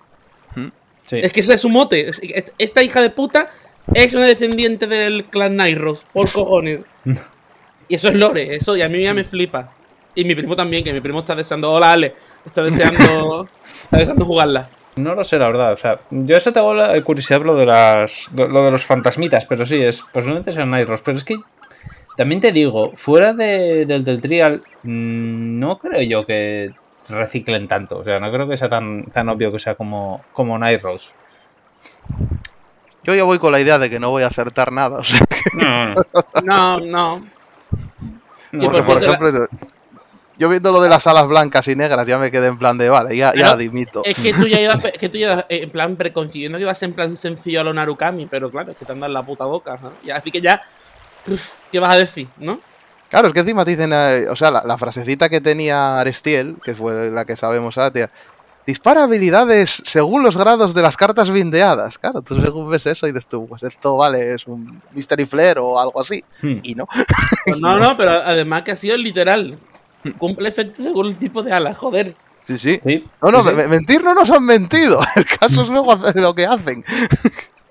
[1.08, 1.20] Sí.
[1.22, 2.10] Es que ese es su mote.
[2.10, 3.50] Es- es- Esta hija de puta
[3.94, 6.06] es una descendiente del clan Nairos.
[6.14, 6.82] Por cojones.
[7.90, 8.56] y eso es lore.
[8.56, 9.74] Eso y a mí ya me flipa.
[10.16, 11.72] Y mi primo también, que mi primo está deseando.
[11.74, 12.16] Hola, Ale.
[12.46, 13.50] Está deseando.
[13.84, 14.70] está deseando jugarla.
[14.96, 15.74] No lo sé, la verdad.
[15.74, 19.46] O sea, yo eso tengo la curiosidad lo de las de- lo de los fantasmitas,
[19.46, 21.02] pero sí, es posiblemente sean Nightros.
[21.02, 21.36] Pero es que
[22.16, 26.74] también te digo, fuera de- del del trial, mm, no creo yo que
[27.10, 27.98] reciclen tanto.
[28.00, 31.14] O sea, no creo que sea tan, tan obvio que sea como, como Nightros.
[33.04, 35.00] Yo ya voy con la idea de que no voy a acertar nada.
[35.00, 35.20] o sea,
[35.56, 35.96] No,
[36.78, 36.78] no.
[36.80, 37.22] No,
[38.52, 38.62] no.
[38.64, 39.48] porque, por ejemplo,
[40.38, 42.88] yo viendo lo de las alas blancas y negras ya me quedé en plan de,
[42.90, 44.02] vale, ya, ya dimito.
[44.06, 46.82] Es que tú ya ibas, que tú ya ibas, eh, en plan preconcibiendo que ibas
[46.84, 49.78] en plan sencillo a lo Narukami, pero claro, es que te andan la puta boca.
[49.82, 49.92] ¿no?
[50.04, 50.62] Y así que ya.
[51.28, 52.60] Uf, ¿Qué vas a decir, no?
[53.10, 56.56] Claro, es que encima te dicen, eh, o sea, la, la frasecita que tenía Arestiel,
[56.64, 58.12] que fue la que sabemos ahora, tía,
[58.66, 61.98] Dispara habilidades según los grados de las cartas bindeadas.
[62.00, 65.60] Claro, tú según ves eso y dices tú, pues esto vale, es un Mystery Flare
[65.60, 66.24] o algo así.
[66.42, 66.60] Hmm.
[66.64, 66.88] Y no.
[67.46, 69.60] Pues no, no, pero además que ha sido literal.
[70.18, 72.16] Cumple efecto según el tipo de ala, joder.
[72.42, 72.80] Sí, sí.
[72.86, 73.56] Sí, No, no, sí, sí.
[73.56, 75.02] me- mentir no nos han mentido.
[75.18, 76.86] El caso es luego hacer lo que hacen.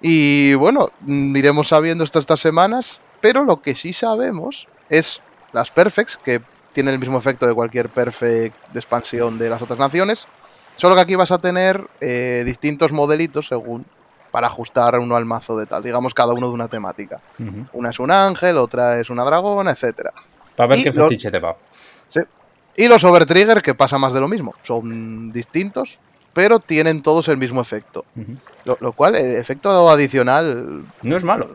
[0.01, 6.19] Y bueno, iremos sabiendo esto estas semanas, pero lo que sí sabemos es las Perfects,
[6.19, 6.43] que
[6.75, 10.27] tienen el mismo efecto de cualquier Perfect de expansión de las otras naciones,
[10.77, 13.87] solo que aquí vas a tener eh, distintos modelitos según
[14.31, 17.21] para ajustar uno al mazo de tal, digamos cada uno de una temática.
[17.73, 20.13] Una es un ángel, otra es una dragona, etcétera.
[20.57, 21.57] Para ver Y qué fetiche te va.
[22.75, 24.55] Y los Overtrigger, que pasa más de lo mismo.
[24.63, 25.99] Son distintos,
[26.33, 28.07] pero tienen todos el mismo efecto.
[28.65, 30.87] Lo, lo cual, el efecto adicional.
[31.03, 31.51] No es malo.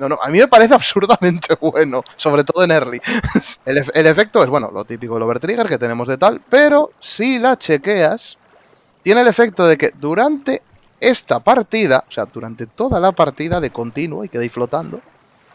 [0.00, 3.00] No, no, a mí me parece absurdamente bueno, sobre todo en early.
[3.66, 6.90] El, ef- el efecto es, bueno, lo típico del Overtrigger que tenemos de tal, pero
[6.98, 8.38] si la chequeas,
[9.02, 10.62] tiene el efecto de que durante
[10.98, 15.00] esta partida, o sea, durante toda la partida de continuo y queda ahí flotando,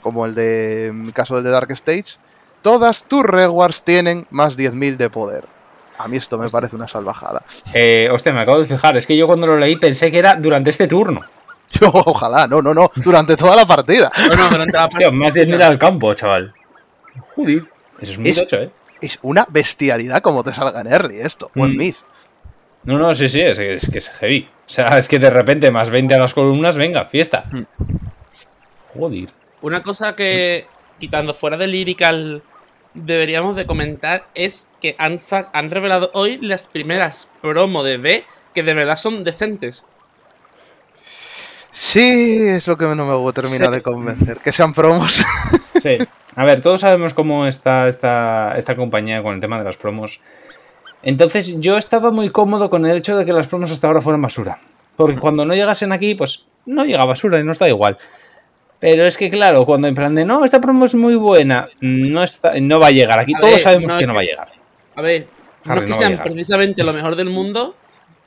[0.02, 2.18] como el de, en mi caso del de Dark Stage,
[2.62, 5.46] todas tus rewards tienen más 10.000 de poder.
[5.98, 7.44] A mí esto me parece una salvajada.
[7.74, 8.98] Eh, hostia, me acabo de fijar.
[8.98, 11.22] Es que yo cuando lo leí pensé que era durante este turno.
[11.80, 14.12] Yo, ojalá, no, no, no, durante toda la partida.
[14.28, 16.54] Bueno, durante la Hostia, más 10.000 al campo, chaval.
[17.36, 17.64] Joder.
[18.00, 18.70] Eso es muy Es- tocho, ¿eh?
[19.02, 21.78] Es una bestialidad como te salga en early esto, o en Mm.
[21.78, 21.96] mid.
[22.84, 24.48] No, no, sí, sí, es, es que es heavy.
[24.68, 27.46] O sea, es que de repente más 20 a las columnas, venga, fiesta.
[27.52, 27.64] Mm.
[28.98, 29.30] Joder.
[29.62, 30.66] Una cosa que,
[31.00, 32.42] quitando fuera de Lyrical,
[32.94, 35.18] deberíamos de comentar es que han,
[35.54, 39.84] han revelado hoy las primeras promo de D que de verdad son decentes.
[41.78, 43.72] Sí, es lo que no me termina Sí.
[43.74, 44.38] de convencer.
[44.38, 45.24] Que sean promos.
[45.82, 45.98] Sí.
[46.36, 50.20] A ver, todos sabemos cómo está esta, esta compañía con el tema de las promos.
[51.04, 54.22] Entonces, yo estaba muy cómodo con el hecho de que las promos hasta ahora fueran
[54.22, 54.58] basura.
[54.96, 57.98] Porque cuando no llegasen aquí, pues no llega basura y no está igual.
[58.80, 62.24] Pero es que, claro, cuando en plan de no, esta promo es muy buena, no,
[62.24, 63.20] está, no va a llegar.
[63.20, 64.48] Aquí A todos ver, sabemos no que no va a llegar.
[64.96, 65.28] A ver,
[65.66, 67.76] no es que no sean precisamente lo mejor del mundo,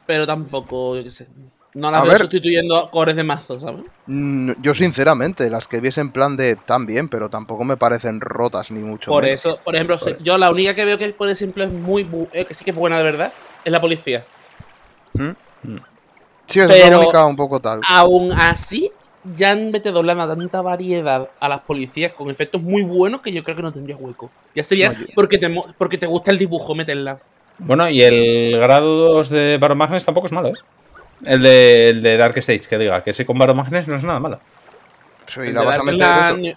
[0.06, 1.26] pero tampoco, yo qué sé,
[1.74, 2.20] no las A veo ver.
[2.22, 3.84] sustituyendo cores de mazo, ¿sabes?
[4.06, 8.20] Mm, Yo, sinceramente, las que viesen en plan de tan bien, pero tampoco me parecen
[8.20, 9.40] rotas ni mucho Por menos.
[9.40, 12.54] eso, por ejemplo, yo la única que veo que por ejemplo es muy, eh, que
[12.54, 13.32] sí que es buena de verdad,
[13.64, 14.24] es la policía.
[16.46, 17.80] Sí, es pero- la única un poco tal.
[17.86, 18.90] Aún así,
[19.34, 23.44] ya han metido la tanta variedad a las policías con efectos muy buenos que yo
[23.44, 24.30] creo que no tendría hueco.
[24.54, 27.18] Ya sería No, porque, te, porque te gusta el dibujo meterla.
[27.58, 30.54] Bueno, y el grado 2 de Baromagnes tampoco es malo, ¿eh?
[31.24, 34.20] El de, el de Dark Stage, que diga, que ese con Baromagnes no es nada
[34.20, 34.40] malo.
[35.26, 35.98] Sí, El la vas a meter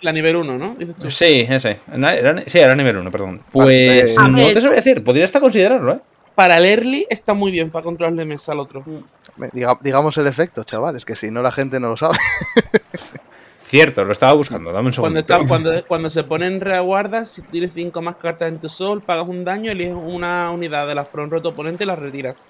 [0.02, 0.76] la, nivel 1, ¿no?
[0.76, 1.12] Dices tú.
[1.12, 1.80] Sí, ese.
[1.94, 3.42] Era, sí, era nivel 1, perdón.
[3.52, 4.54] Pues eh, A no ver.
[4.54, 6.00] te sabría decir, podría hasta considerarlo, ¿eh?
[6.36, 8.84] Para el early está muy bien para controlar de mesa al otro.
[9.38, 12.18] Diga- digamos el efecto, chavales, que si no la gente no lo sabe.
[13.64, 15.20] Cierto, lo estaba buscando, dame un Cuando, segundo.
[15.20, 19.26] está, cuando, cuando se ponen reaguardas, si tienes 5 más cartas en tu sol, pagas
[19.28, 22.42] un daño, eliges una unidad de la front roto oponente y la retiras.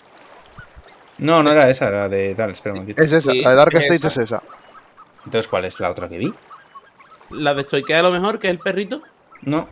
[1.21, 3.01] No, no era esa, era de tal, espera un momentito.
[3.01, 4.07] Es esa, Sí, la de Dark es Stage esa.
[4.09, 4.43] es esa.
[5.25, 6.33] Entonces, ¿cuál es la otra que vi?
[7.29, 9.01] La de Stoikea a lo mejor, que es el perrito.
[9.43, 9.69] No.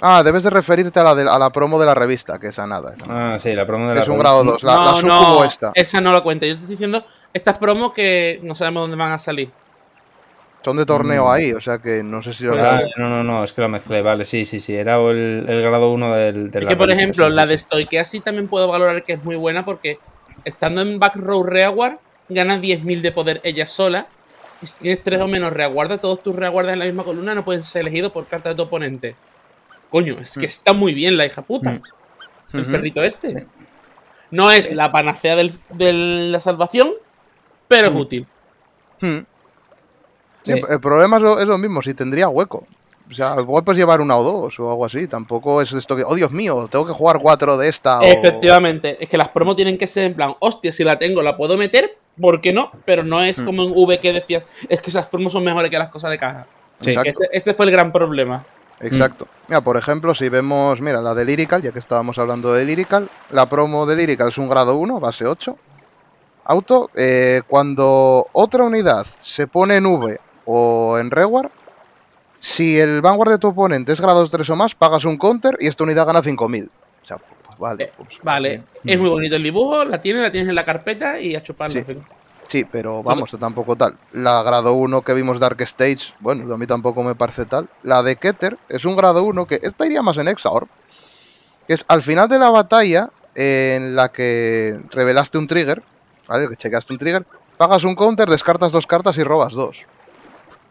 [0.00, 2.66] Ah, debes de referirte a la, de- a la promo de la revista, que esa
[2.66, 2.94] nada.
[2.94, 3.34] esa.
[3.34, 4.30] Ah, sí, la promo de la es un revista.
[4.30, 4.62] grado 2.
[4.62, 5.72] La, la no, sucubo no, esta.
[5.74, 6.46] esa no la cuenta.
[6.46, 9.50] Yo te estoy diciendo estas promos que no sabemos dónde van a salir.
[10.64, 11.30] Son de torneo Mm.
[11.30, 12.88] ahí, o sea que no sé si lo Ah, veo.
[12.98, 15.90] no, no, no, es que la mezclé, vale, sí, sí, sí, era el, el grado
[15.92, 17.56] 1 del, de Es la que, por revista, ejemplo, la de.
[17.56, 19.98] Stoikea sí también puedo valorar que es muy buena porque
[20.48, 24.08] estando en back row reaguard, gana 10.000 de poder ella sola.
[24.60, 27.44] Y si tienes 3 o menos reaguarda, todos tus reaguardas en la misma columna no
[27.44, 29.14] pueden ser elegidos por carta de tu oponente.
[29.90, 30.44] Coño, es que Mm.
[30.44, 31.70] está muy bien la hija puta.
[32.52, 32.56] Mm.
[32.58, 33.46] El perrito este.
[34.30, 36.90] No es la panacea del- de la salvación,
[37.68, 37.96] pero es Mm.
[37.96, 38.26] útil.
[39.00, 39.18] Hmm.
[40.42, 40.52] Sí.
[40.68, 42.66] El problema es lo, es lo mismo, si tendría hueco.
[43.10, 45.08] O sea, igual puedes llevar una o dos o algo así.
[45.08, 48.00] Tampoco es esto que, oh Dios mío, tengo que jugar cuatro de esta.
[48.00, 51.22] o- Efectivamente, es que las promos tienen que ser en plan, hostia, si la tengo
[51.22, 52.70] la puedo meter, ¿por qué no?
[52.84, 53.44] Pero no es Mm.
[53.46, 56.18] como en V que decías, es que esas promos son mejores que las cosas de
[56.18, 56.46] caja.
[56.80, 56.90] Sí.
[56.90, 58.44] Ese, ese fue el gran problema.
[58.80, 59.26] Exacto.
[59.48, 63.08] Mira, por ejemplo, si vemos, mira, la de Lyrical, ya que estábamos hablando de Lyrical,
[63.30, 65.56] la promo de Lyrical es un grado 1, base 8.
[66.44, 71.50] Auto, eh, cuando otra unidad se pone en V o en Reward,
[72.38, 75.66] si el Vanguard de tu oponente es grado 3 o más, pagas un counter y
[75.66, 76.70] esta unidad gana 5000.
[77.02, 77.84] O sea, pues vale.
[77.84, 78.48] Eh, pues, Vale,
[78.82, 78.94] bien.
[78.96, 81.84] es muy bonito el dibujo, la tienes, la tienes en la carpeta y a chuparla.
[82.48, 82.64] Sí.
[82.64, 83.96] pero vamos, tampoco tal.
[84.12, 87.68] La grado 1 que vimos Dark Stage, bueno, a mí tampoco me parece tal.
[87.82, 90.68] La de Keter es un grado 1 que esta iría más en Exaorb.
[91.66, 95.82] Que es al final de la batalla, en la que revelaste un trigger,
[96.26, 96.48] ¿vale?
[96.48, 97.26] Que checaste un trigger,
[97.58, 99.84] pagas un counter, descartas dos cartas y robas dos.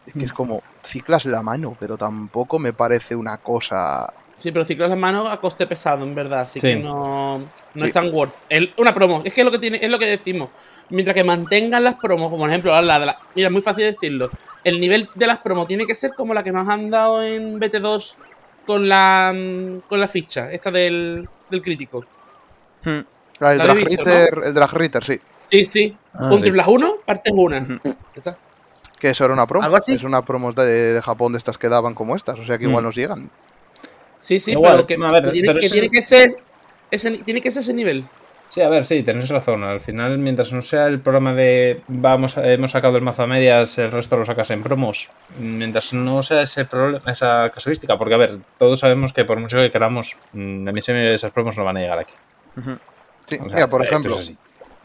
[0.07, 4.11] Es que es como ciclas la mano, pero tampoco me parece una cosa.
[4.39, 6.67] Sí, pero ciclas las manos a coste pesado, en verdad, así Sí.
[6.67, 7.87] que no, no Sí.
[7.87, 8.35] es tan worth.
[8.49, 10.49] El- una promo, es que es lo que tiene, es lo que decimos.
[10.89, 13.19] Mientras que mantengan las promos, como por ejemplo la de la.
[13.35, 14.29] Mira, es muy fácil decirlo.
[14.63, 17.59] El nivel de las promos tiene que ser como la que nos han dado en
[17.59, 18.15] BT2
[18.65, 22.05] con la mm, con la ficha, esta del, del crítico.
[22.85, 22.89] Hmm.
[22.89, 23.05] El
[23.39, 25.19] La Drag visto, Ritter, el Drag Ritter, sí.
[25.49, 25.97] Sí, sí.
[26.13, 26.51] Ah, un sí.
[26.51, 27.57] las 1, partes 1.
[27.57, 27.79] Ujú.
[27.83, 28.37] Ya está.
[28.99, 29.63] Que eso era una promo.
[29.65, 29.93] ¿Algo así?
[29.93, 32.39] Es una promo de, de Japón de estas que daban como estas.
[32.39, 32.87] O sea que igual Hmm.
[32.87, 33.29] nos llegan.
[34.19, 36.35] Sí, sí, Igual, pero que, a ver, tiene, pero que eso- tiene que ser
[36.89, 38.05] ese, tiene que ser ese nivel.
[38.49, 39.63] Sí, a ver, sí, tenéis razón.
[39.63, 43.77] Al final, mientras no sea el programa de vamos, hemos sacado el mazo a medias,
[43.77, 45.09] el resto lo sacas en promos.
[45.37, 49.57] Mientras no sea ese problema, esa casuística, porque a ver, todos sabemos que por mucho
[49.57, 52.13] que queramos, mm, a mí se me- esas promos no van a llegar aquí.
[53.27, 54.17] Sí, O sea, mira, por es ejemplo.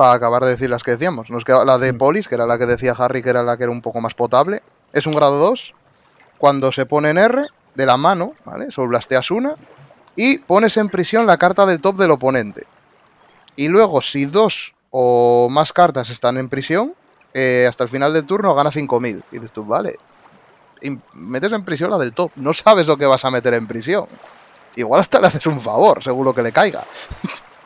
[0.02, 1.98] Para acabar de decir las que decíamos, nos queda la de Mm.
[1.98, 4.14] Polis, que era la que decía Harry, que era la que era un poco más
[4.14, 4.60] potable.
[4.92, 5.74] Es un grado 2.
[6.38, 8.72] Cuando se pone en R, de la mano, ¿vale?
[8.72, 9.54] Solo blasteas una.
[10.16, 12.66] Y pones en prisión la carta del top del oponente.
[13.54, 16.94] Y luego, si dos o más cartas están en prisión,
[17.32, 19.22] eh, hasta el final del turno gana 5000.
[19.30, 20.00] Y dices tú, vale.
[20.80, 22.32] y metes en prisión la del top.
[22.34, 24.06] No sabes lo que vas a meter en prisión.
[24.74, 26.84] Igual hasta le haces un favor, según lo que le caiga.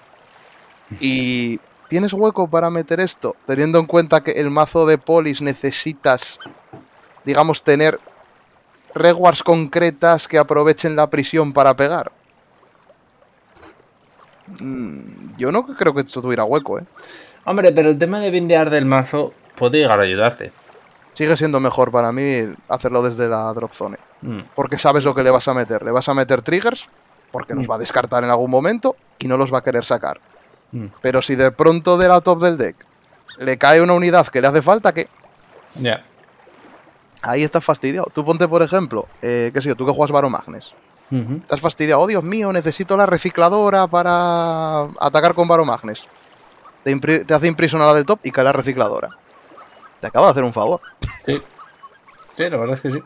[1.00, 6.38] y tienes hueco para meter esto, teniendo en cuenta que el mazo de polis necesitas,
[7.24, 7.98] digamos, tener
[8.94, 12.10] rewards concretas que aprovechen la prisión para pegar.
[14.60, 16.84] Mm, Yo no creo que esto tuviera hueco, ¿eh?
[17.44, 20.52] Hombre, pero el tema de bindear del mazo puede llegar a ayudarte.
[21.14, 23.98] Sigue siendo mejor para mí hacerlo desde la drop zone.
[24.22, 25.82] Mm, Porque sabes lo que le vas a meter.
[25.82, 26.88] Le vas a meter triggers,
[27.30, 30.20] porque nos va a descartar en algún momento y no los va a querer sacar.
[30.78, 30.92] Mm.
[31.02, 32.76] Pero si de pronto de la top del deck
[33.38, 35.08] le cae una unidad que le hace falta, que
[35.74, 36.04] Ya.
[37.22, 38.08] ahí estás fastidiado.
[38.12, 40.74] Tú ponte, por ejemplo, eh, qué sé yo, tú que juegas Baromagnes.
[41.08, 42.00] Estás fastidiado.
[42.00, 46.08] Oh, Dios mío, necesito la recicladora para atacar con Baromagnes.
[46.82, 49.10] Te, hace imprisionar la del top y cae la recicladora.
[50.00, 50.80] Te acabo de hacer un favor.
[51.24, 51.40] Sí.
[52.36, 53.02] Sí, la verdad es que sí.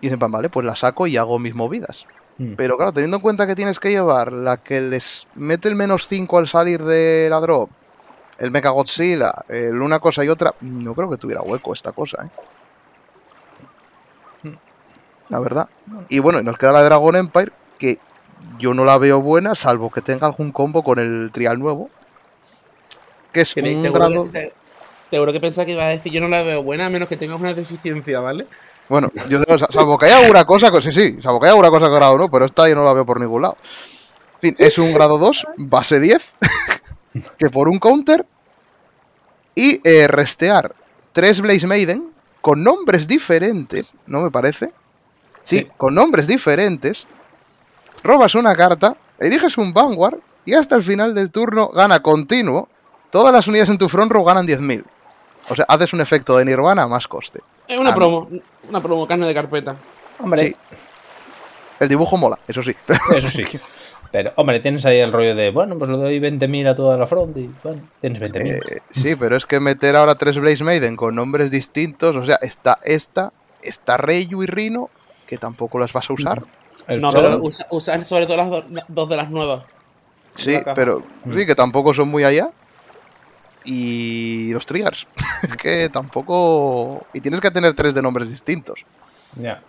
[0.00, 2.06] Y dicen, vale, pues la saco y hago mis movidas.
[2.42, 2.54] Mm.
[2.56, 6.08] Pero claro, teniendo en cuenta que tienes que llevar la que les mete el menos
[6.08, 7.70] 5 al salir de la drop,
[8.38, 12.24] el Mecha Godzilla, el una cosa y otra, no creo que tuviera hueco esta cosa,
[12.24, 12.28] ¿eh?
[15.28, 15.68] La verdad.
[16.10, 17.98] Y bueno, y nos queda la Dragon Empire, que
[18.58, 21.88] yo no la veo buena, salvo que tenga algún combo con el trial nuevo.
[23.32, 24.28] Que es un te grado.
[25.08, 27.16] Seguro que pensaba que iba a decir yo no la veo buena a menos que
[27.16, 28.46] tengas una deficiencia, ¿vale?
[28.88, 29.40] Bueno, yo
[29.70, 32.44] salvo que haya alguna cosa, sí, sí, salvo que haya alguna cosa grado no, pero
[32.44, 33.56] esta yo no la veo por ningún lado.
[34.34, 36.34] En fin, es un grado 2, base 10,
[37.38, 38.26] que por un counter
[39.54, 40.74] y eh, restear
[41.12, 44.72] tres Blaze Maiden con nombres diferentes, ¿no me parece?
[45.42, 45.68] Sí, Sí.
[45.76, 47.06] con nombres diferentes,
[48.02, 52.68] robas una carta, eliges un Vanguard y hasta el final del turno gana continuo.
[53.10, 54.84] Todas las unidades en tu front row ganan 10.000.
[55.50, 57.40] O sea, haces un efecto de Nirvana a más coste.
[57.68, 58.28] Es una promo,
[58.68, 59.76] una promo, carne de carpeta.
[60.18, 60.56] Hombre, Sí.
[61.80, 62.74] El dibujo mola, eso sí.
[63.16, 63.44] eso sí.
[64.12, 67.06] Pero, hombre, tienes ahí el rollo de, bueno, pues le doy 20.000 a toda la
[67.06, 68.46] front y, bueno, tienes 20.000.
[68.52, 72.36] Eh, sí, pero es que meter ahora tres Blaze Maiden con nombres distintos, o sea,
[72.42, 74.90] está esta, está Reyu y Rino,
[75.26, 76.42] que tampoco las vas a usar.
[76.88, 79.64] el no, pero usa, usa sobre todo las do- las dos de las nuevas.
[80.34, 81.36] Sí, la pero Mm.
[81.38, 82.50] sí, que tampoco son muy allá.
[83.64, 85.06] Y los triggers,
[85.42, 87.06] es que tampoco...
[87.12, 88.84] Y tienes que tener tres de nombres distintos.
[89.36, 89.62] ya.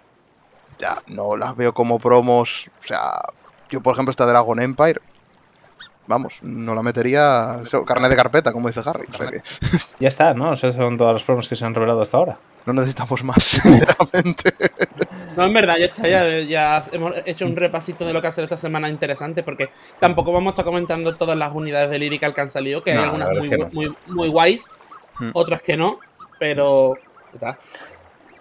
[0.79, 3.21] Ya, no las veo como promos, o sea,
[3.69, 4.99] yo por ejemplo esta Dragon Empire,
[6.07, 9.07] vamos, no la metería carne de carpeta, como dice Harry.
[9.11, 9.41] O sea que
[9.99, 10.51] Ya está, ¿no?
[10.51, 12.37] O sea, son todas las promos que se han revelado hasta ahora.
[12.65, 14.53] no necesitamos más, sinceramente.
[15.35, 18.31] No, en verdad, ya está, ya, ya hemos hecho un repasito de lo que ha
[18.31, 22.33] sido esta semana interesante, porque tampoco vamos a estar comentando todas las unidades de Lyrical
[22.33, 24.69] que han salido, que hay algunas muy, verdad es que muy, muy guays,
[25.19, 25.29] Hmm.
[25.33, 25.99] otras que no,
[26.39, 26.95] pero
[27.33, 27.57] está.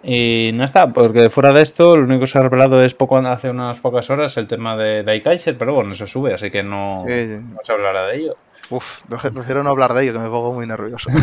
[0.05, 3.17] Y no está, porque fuera de esto, lo único que se ha revelado es poco
[3.17, 7.05] hace unas pocas horas el tema de Daikaiser, pero bueno, se sube, así que no,
[7.07, 7.37] Sí, sí.
[7.41, 8.35] no se hablará de ello.
[8.69, 9.01] Uf,
[9.33, 11.09] prefiero no hablar de ello, que me pongo muy nervioso.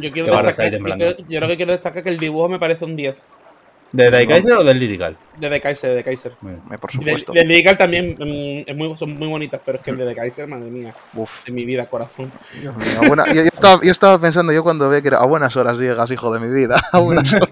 [0.00, 0.70] Yo quiero destacar,
[1.28, 3.24] yo lo que quiero destacar es que el dibujo me parece un 10
[3.92, 5.16] ¿De Daikaiser o del Lyrical?
[5.38, 6.32] de The Kaiser, de Kaiser.
[6.32, 7.32] Eh, Por supuesto.
[7.32, 10.14] de Lyrical también mm, es muy, son muy bonitas, pero es que el de The
[10.14, 12.32] Kaiser, madre mía, Uf, de mi vida, corazón.
[12.60, 15.18] Dios mío, a buena- yo, yo estaba, yo estaba pensando yo cuando ve que era
[15.18, 16.80] a buenas horas llegas, hijo de mi vida.
[16.92, 17.50] A buenas horas.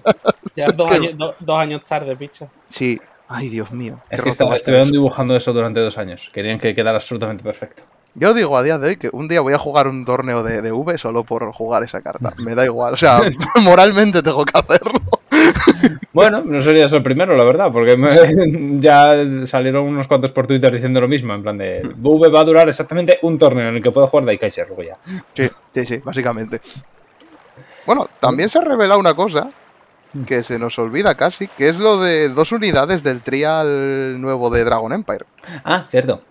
[0.55, 2.47] Ya dos Qué- años, do- dos años tarde, picha.
[2.67, 2.99] Sí,
[3.33, 3.97] Ay, Dios mío.
[4.09, 4.91] Es que roto va está- a estar estuvieron eso.
[4.91, 6.29] dibujando eso durante dos años.
[6.33, 7.83] Querían que quedara absolutamente perfecto.
[8.13, 10.61] Yo digo a día de hoy que un día voy a jugar un torneo de,
[10.61, 12.33] de V solo por jugar esa carta.
[12.39, 12.93] Me da igual.
[12.93, 13.21] O sea,
[13.61, 14.91] moralmente tengo que hacerlo.
[16.13, 18.09] Bueno, no serías el primero, la verdad, porque me-
[18.81, 19.11] ya
[19.45, 22.67] salieron unos cuantos por Twitter diciendo lo mismo, en plan de V va a durar
[22.67, 24.97] exactamente un torneo en el que puedo jugar Daikaiser luego ya.
[25.33, 26.59] Sí, sí, sí, básicamente.
[27.85, 29.49] Bueno, también se ha revelado una cosa
[30.25, 34.63] que se nos olvida casi, que es lo de dos unidades del trial nuevo de
[34.65, 35.25] Dragon Empire.
[35.63, 36.21] Ah, cierto.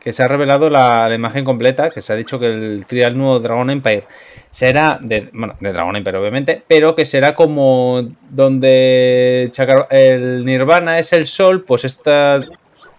[0.00, 3.16] Que se ha revelado la, la imagen completa, que se ha dicho que el trial
[3.16, 4.04] nuevo Dragon Empire
[4.50, 9.50] será de, bueno, de Dragon Empire obviamente, pero que será como donde
[9.90, 12.40] el Nirvana es el sol, pues esta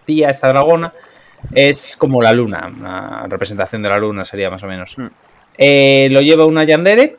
[0.04, 0.92] tía, esta dragona,
[1.52, 4.96] es como la luna, una representación de la luna sería más o menos.
[4.96, 5.08] Hmm.
[5.56, 7.16] Eh, lo lleva una Yandere,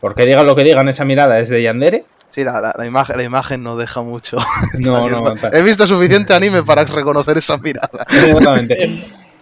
[0.00, 2.04] porque digan lo que digan, esa mirada es de Yandere.
[2.30, 4.38] Sí, la, la- la imagen, la imagen no deja mucho.
[4.78, 5.34] No, no.
[5.52, 8.06] He visto suficiente anime para reconocer esa mirada.
[8.08, 8.84] Exactamente.
[8.84, 8.90] Es,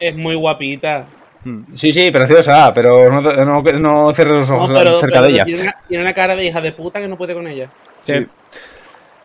[0.01, 1.07] es muy guapita.
[1.45, 1.75] Mm.
[1.75, 5.33] Sí, sí, preciosa, pero no, no, no cierres los No, ojos pero, cerca pero de
[5.35, 5.45] ella.
[5.45, 7.69] Tiene, una, tiene una cara de hija de puta que no puede con ella.
[8.05, 8.27] Sí.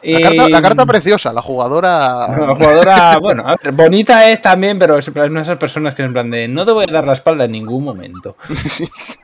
[0.05, 2.27] La, carta, la carta preciosa, la jugadora.
[2.37, 6.01] La jugadora, bueno, a ver, bonita es también, pero es una de esas personas que
[6.01, 8.35] es en plan de no te voy a dar la espalda en ningún momento.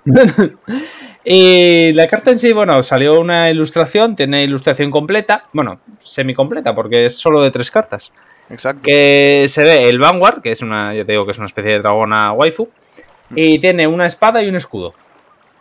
[1.24, 6.74] y la carta en sí, bueno, salió una ilustración, tiene ilustración completa, bueno, semi completa,
[6.74, 8.12] porque es solo de tres cartas.
[8.50, 8.82] Exacto.
[8.84, 11.74] Que se ve el Vanguard, que es una, ya te digo que es una especie
[11.74, 12.70] de dragona waifu,
[13.36, 14.94] y tiene una espada y un escudo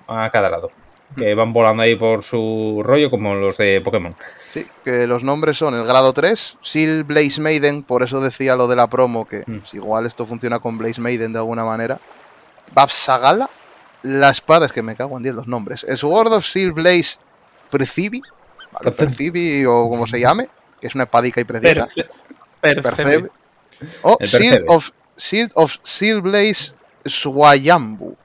[0.07, 0.71] a cada lado.
[1.17, 4.15] Que van volando ahí por su rollo como los de Pokémon.
[4.51, 8.69] Sí, que los nombres son el grado 3, Seal Blaze Maiden, por eso decía lo
[8.69, 9.59] de la promo, que Mm.
[9.61, 11.99] pues, igual esto funciona con Blaze Maiden de alguna manera.
[12.75, 13.49] Babsagala,
[14.09, 15.87] la espada, es que me cago en 10 los nombres.
[15.97, 17.19] Sword of Seal Blaze
[17.71, 18.23] Percibi,
[18.73, 18.91] ¿vale?
[18.93, 20.49] Percibi o como se llame,
[20.81, 21.85] que es una espadica y preciosa.
[22.63, 22.83] Perce- percebe.
[22.83, 23.31] Percebe.
[24.03, 26.73] O El Shield of, Shield of Seal Blaze
[27.05, 28.17] Swayambu.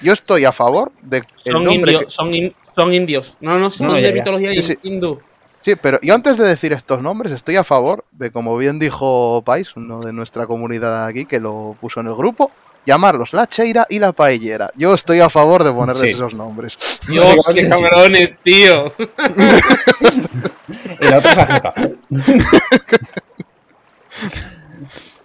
[0.00, 3.36] Yo estoy a favor de el Son, nombre indios, que- son, in- son indios.
[3.40, 4.14] No, no, son No, de ya, ya.
[4.14, 4.78] mitología Sí, sí.
[4.82, 5.20] hindú.
[5.60, 9.42] Sí, pero yo antes de decir estos nombres estoy a favor de, como bien dijo
[9.46, 12.50] Pais, uno de nuestra comunidad aquí que lo puso en el grupo,
[12.86, 14.70] llamarlos la cheira y la paellera.
[14.76, 16.16] Yo estoy a favor de ponerles Sí.
[16.16, 16.76] esos nombres.
[17.08, 18.92] Dios, qué cabrones, tío.
[21.00, 21.72] Y la otra
[22.10, 23.00] es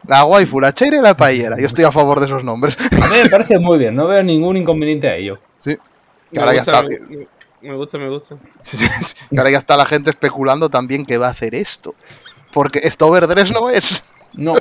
[0.08, 1.58] la waifu, la cheira y la paellera.
[1.60, 2.78] Yo estoy a favor de esos nombres.
[2.80, 5.40] A mí me parece muy bien, no veo ningún inconveniente a ello.
[5.60, 5.78] Sí.
[6.34, 6.84] Que ahora, ya gusta, está,
[7.62, 8.36] me, me gusta, me gusta.
[9.30, 11.94] que ahora ya está la gente especulando también que va a hacer esto.
[12.52, 14.04] Porque esto overdress no es.
[14.34, 14.56] No.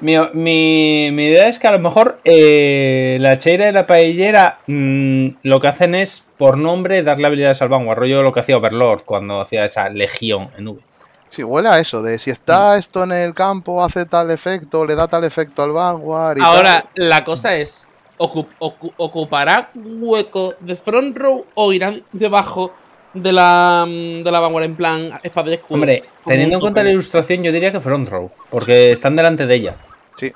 [0.00, 4.58] Mi, mi- mi idea es que a lo mejor eh, la cheira y la paellera
[4.66, 7.98] mm, lo que hacen es, por nombre, darle habilidades al Vanguard.
[7.98, 10.80] Rollo lo que hacía Overlord cuando hacía esa legión en V.
[11.28, 14.94] Sí, huele a eso, de si está esto en el campo, hace tal efecto, le
[14.94, 17.08] da tal efecto al Vanguard y Ahora, tal.
[17.08, 22.72] la cosa es, ocu- ocu- ¿ocupará hueco de front row o irá debajo
[23.16, 25.74] de la, mm, de la vanguardia en plan espada y escudo?
[25.74, 29.54] Hombre, teniendo en cuenta la ilustración, yo diría que front row, porque están delante de
[29.54, 29.74] ella.
[30.16, 30.32] Sí.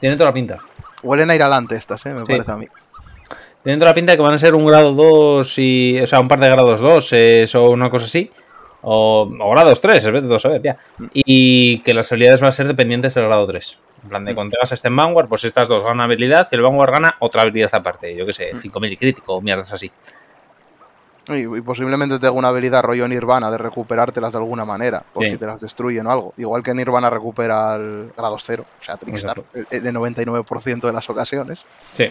[0.00, 0.58] Tiene toda la pinta.
[1.02, 2.14] Huelen a ir adelante estas, ¿eh?
[2.14, 2.32] me Sí.
[2.32, 2.66] parece a mí.
[3.62, 6.00] Tiene toda la pinta de que van a ser un grado 2 y.
[6.02, 8.30] O sea, un par de grados 2 o una cosa así.
[8.82, 10.76] O, o grados 3, es dos a ver, ya.
[11.14, 13.78] Y que las habilidades van a ser dependientes del grado 3.
[14.02, 16.60] En plan, de cuando tengas este en Vanguard, pues estas dos ganan habilidad y el
[16.60, 18.14] Vanguard gana otra habilidad aparte.
[18.14, 19.90] Yo qué sé, 5000 y crítico o mierdas así.
[21.28, 25.36] Y, y posiblemente tenga una habilidad rollo Nirvana de recuperártelas de alguna manera, por si
[25.38, 26.34] te las destruyen o algo.
[26.36, 31.08] Igual que Nirvana recupera el grado 0, o sea, Trickstar, el, el 99% de las
[31.08, 31.64] ocasiones.
[31.92, 32.10] Sí.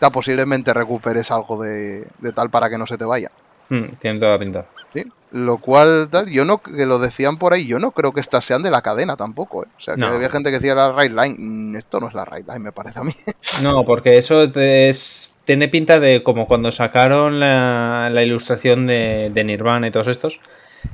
[0.00, 3.30] Ya posiblemente recuperes algo de, de tal para que no se te vaya.
[3.70, 4.66] Mm, tiene toda la pinta.
[4.92, 5.04] ¿sí?
[5.32, 8.44] Lo cual, tal, yo no, que lo decían por ahí, yo no creo que estas
[8.44, 9.64] sean de la cadena tampoco.
[9.64, 9.68] ¿eh?
[9.76, 10.08] O sea, que No.
[10.08, 11.76] había gente que decía la Right Line.
[11.78, 13.12] Esto no es la Right Line, me parece a mí.
[13.62, 19.30] No, porque eso te- es, tiene pinta de como cuando sacaron la, la ilustración de,
[19.32, 20.40] de Nirvana y todos estos,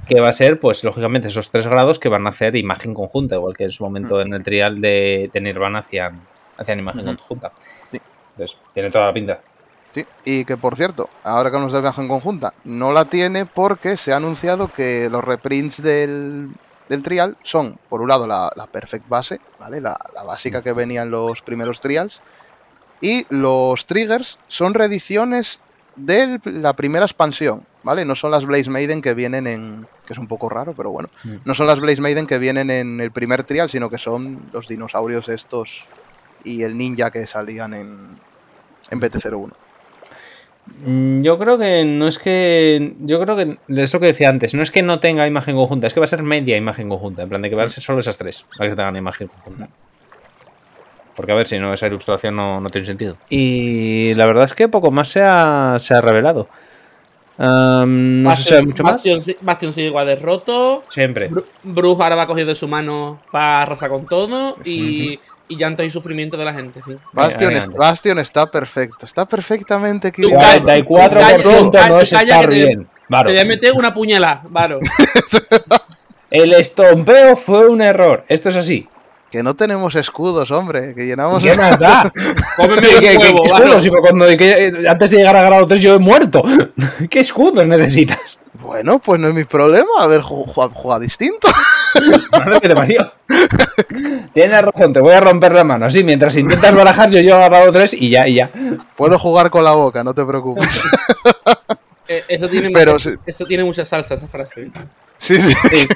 [0.06, 3.36] que va a ser, pues lógicamente, esos tres grados que van a hacer imagen conjunta,
[3.36, 6.20] igual que en su momento en el trial de, de Nirvana hacían,
[6.56, 7.52] hacían imagen conjunta.
[7.90, 8.00] Sí.
[8.32, 9.40] Entonces, tiene toda la pinta.
[9.92, 13.44] Sí, y que por cierto, ahora que nos de viaje en conjunta, no la tiene
[13.44, 16.50] porque se ha anunciado que los reprints del,
[16.88, 19.80] del trial son, por un lado, la, la perfect base, ¿vale?
[19.80, 22.20] La, la básica que venía en los primeros trials,
[23.00, 25.60] y los triggers son reediciones
[25.96, 28.04] de la primera expansión, ¿vale?
[28.04, 29.86] No son las Blaze Maiden que vienen en.
[30.06, 31.08] que es un poco raro, pero bueno.
[31.24, 31.34] Mm.
[31.44, 34.68] No son las Blaze Maiden que vienen en el primer trial, sino que son los
[34.68, 35.84] dinosaurios estos
[36.44, 38.16] y el ninja que salían en,
[38.90, 39.52] en BT01.
[40.86, 42.94] Mm, Yo creo que no es que.
[43.00, 44.54] Yo creo que es lo que decía antes.
[44.54, 47.22] No es que no tenga imagen conjunta, es que va a ser media imagen conjunta.
[47.22, 49.68] En plan, de que van a ser solo esas tres las que tengan imagen conjunta.
[51.16, 53.16] Porque a ver, si no, esa ilustración no, no tiene sentido.
[53.28, 56.48] Y la verdad es que poco más se ha, se ha revelado.
[57.38, 58.92] No sé si hay mucho más.
[58.92, 60.84] Bastion, si- Bastion sigue igual de roto.
[60.88, 61.30] Siempre.
[61.30, 64.56] Bru- Bruce ahora va cogido de su mano para arrasar con todo.
[64.64, 66.78] Y, y llanto y sufrimiento de la gente.
[66.80, 66.98] en fin.
[67.12, 70.64] Bastion, es- Bastion está perfecto, está perfectamente equilibrado.
[70.66, 72.88] Calla, 44% calla, no es calla estar que te- bien.
[73.08, 73.26] Varo.
[73.28, 74.78] Te voy a meter una puñalada, Varo.
[76.30, 78.24] El estompeo fue un error.
[78.28, 78.86] Esto es así.
[79.30, 81.40] Que no tenemos escudos, hombre, que llenamos...
[81.42, 82.10] ¿Qué más da?
[82.56, 83.88] Cómeme ¿Qué, escudos?
[84.00, 86.42] Cuando- que- antes de llegar a grado 3 yo he muerto.
[87.10, 88.18] ¿Qué escudos necesitas?
[88.54, 91.46] Bueno, pues no es mi problema, a ver, ju- ju- juega distinto.
[92.32, 93.12] Madre que te parió.
[94.34, 95.86] Tienes razón, te voy a romper la mano.
[95.86, 98.50] Así, mientras intentas barajar, yo llego a grado 3 y ya, y ya.
[98.96, 100.82] Puedo jugar con la boca, no te preocupes.
[102.08, 103.16] Eh, eso, tiene Pero mucha, sí.
[103.24, 104.62] eso tiene mucha salsa, esa frase.
[104.62, 104.70] ¿eh?
[105.16, 105.54] Sí, sí.
[105.70, 105.88] Sí.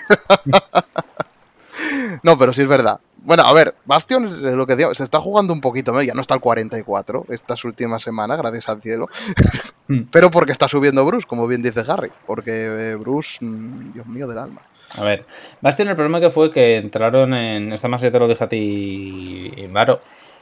[2.23, 3.01] No, pero sí es verdad.
[3.25, 6.21] Bueno, a ver, Bastion es lo que digo, se está jugando un poquito ya no
[6.21, 9.09] está al 44 estas últimas semanas, gracias al cielo.
[9.87, 10.05] Mm.
[10.11, 12.11] pero porque está subiendo Bruce, como bien dice Harry.
[12.27, 14.63] Porque eh, Bruce, mm, Dios mío del alma.
[14.97, 15.27] A ver,
[15.61, 17.71] Bastion el problema que fue que entraron en.
[17.71, 20.01] Esta más ya te lo dije a ti, Varo.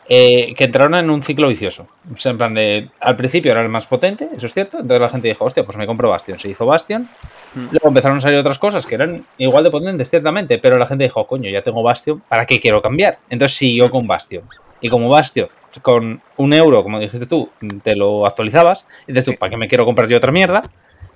[0.08, 1.86] Eh, que entraron en un ciclo vicioso.
[2.12, 2.88] O sea, en plan de.
[3.00, 4.78] Al principio era el más potente, eso es cierto.
[4.78, 6.38] Entonces la gente dijo, hostia, pues me compro Bastion.
[6.38, 7.08] Se hizo Bastion.
[7.54, 7.66] Mm.
[7.70, 10.58] Luego empezaron a salir otras cosas que eran igual de potentes, ciertamente.
[10.58, 13.18] Pero la gente dijo, coño, ya tengo Bastion, ¿para qué quiero cambiar?
[13.30, 14.44] Entonces siguió con Bastion.
[14.80, 15.48] Y como Bastion,
[15.80, 17.50] con un euro, como dijiste tú,
[17.82, 18.84] te lo actualizabas.
[19.06, 20.62] Y dices tú, ¿para qué me quiero comprar yo otra mierda?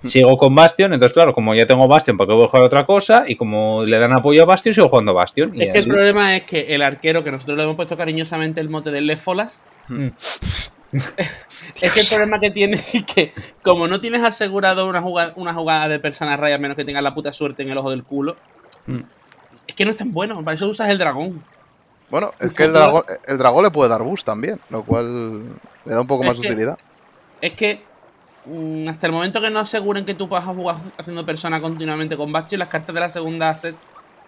[0.07, 2.87] Sigo con Bastion, entonces claro, como ya tengo Bastion, ¿para qué voy a jugar otra
[2.87, 3.25] cosa?
[3.27, 5.55] Y como le dan apoyo a Bastion, sigo jugando Bastion.
[5.55, 8.61] Y Es que el problema es que el arquero, que nosotros le hemos puesto cariñosamente
[8.61, 10.09] el mote de Lefolas, Mm.
[11.83, 13.33] es que el problema que tiene es que,
[13.63, 17.03] como no tienes asegurado una jugada, una jugada de persona raya, a menos que tengas
[17.03, 18.37] la puta suerte en el ojo del culo,
[18.87, 19.01] Mm.
[19.67, 20.43] es que no es tan bueno.
[20.45, 21.43] Para eso usas el dragón.
[22.09, 25.45] Bueno, es que el dragón, el dragón le puede dar boost también, lo cual
[25.85, 26.79] le da un poco Es más de que- utilidad.
[27.41, 27.83] Es que
[28.89, 32.33] hasta el momento que no aseguren que tú vas a jugar haciendo persona continuamente con
[32.33, 33.77] Bastion, las cartas de la segunda set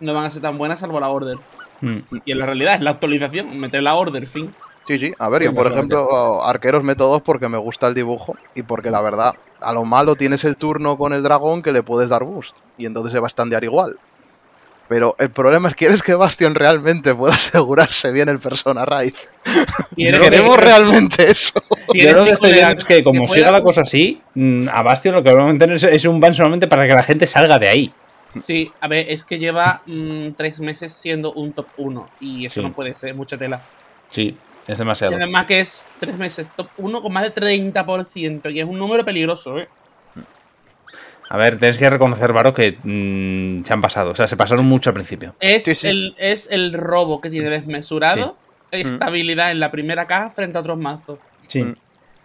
[0.01, 1.39] no van a ser tan buenas salvo la order.
[1.81, 1.99] Mm.
[2.25, 4.55] Y en la realidad es la actualización, meter la order, fin.
[4.87, 5.12] Sí, sí.
[5.19, 9.03] A ver, yo por ejemplo, arqueros métodos porque me gusta el dibujo y porque la
[9.03, 12.57] verdad, a lo malo tienes el turno con el dragón que le puedes dar boost
[12.79, 13.99] y entonces se va a standear igual.
[14.89, 19.14] Pero el problema es que quieres que Bastion realmente pueda asegurarse bien el persona raíz.
[19.97, 21.61] Y eres- Queremos realmente eso.
[21.93, 24.82] Yo lo que estoy viendo es que como pueda- siga la cosa así, mm, a
[24.82, 27.26] Bastion lo que vamos a tener es, es un ban solamente para que la gente
[27.26, 27.93] salga de ahí.
[28.30, 32.61] Sí, a ver, es que lleva mm, tres meses siendo un top 1 y eso
[32.61, 32.66] Sí.
[32.66, 33.62] no puede ser, mucha tela.
[34.09, 34.36] Sí,
[34.66, 35.16] es Y demasiado.
[35.16, 39.05] además que es tres meses top 1 con más de 30%, y es un número
[39.05, 39.68] peligroso, ¿eh?
[41.31, 44.11] A ver, tienes que reconocer, Varo, que mm, se han pasado.
[44.11, 45.35] O sea, se pasaron mucho al principio.
[45.41, 45.87] Es, Sí, sí.
[45.89, 48.37] El, es el robo que tiene desmesurado
[48.70, 51.18] estabilidad en la primera caja frente a otros mazos.
[51.47, 51.62] Sí.
[51.62, 51.74] Mm.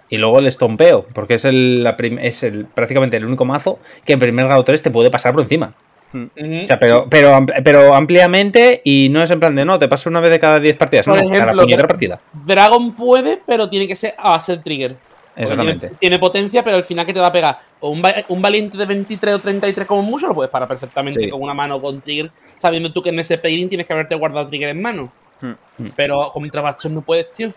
[0.10, 3.80] Y luego el estompeo, porque es el, la prim- es el prácticamente el único mazo
[4.06, 5.74] que en primer grado 3 te puede pasar por encima.
[6.14, 6.30] Ujú.
[6.62, 10.10] O sea, pero, pero, pero ampliamente y no es en plan de no, te paso
[10.10, 11.06] una vez de cada 10 partidas.
[11.08, 12.20] Por no, cada ejemplo, puñetera partida.
[12.45, 14.95] Dragon puede, pero tiene que ser a base de trigger.
[15.36, 15.88] Exactamente.
[15.88, 17.58] Tiene, tiene potencia, pero al final que te va a pegar.
[17.86, 21.22] O un, va- un valiente de 23 o 33 como mucho lo puedes parar perfectamente
[21.22, 21.30] Sí.
[21.30, 24.48] con una mano con trigger, sabiendo tú que en ese pairing tienes que haberte guardado
[24.48, 25.12] trigger en mano.
[25.42, 25.90] Hmm.
[25.98, 27.52] Pero contra Bastion no puedes, tío.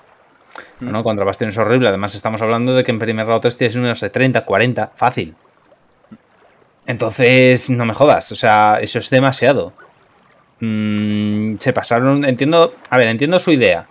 [0.80, 1.88] No, contra Bastion es horrible.
[1.88, 5.36] Además, estamos hablando de que en primer grado 3 tienes unos de 30, 40, fácil.
[6.86, 8.32] Entonces, no me jodas.
[8.32, 9.72] O sea, eso es demasiado.
[10.60, 12.24] Mm, se pasaron.
[12.24, 12.74] Entiendo.
[12.90, 13.86] A ver, entiendo su idea.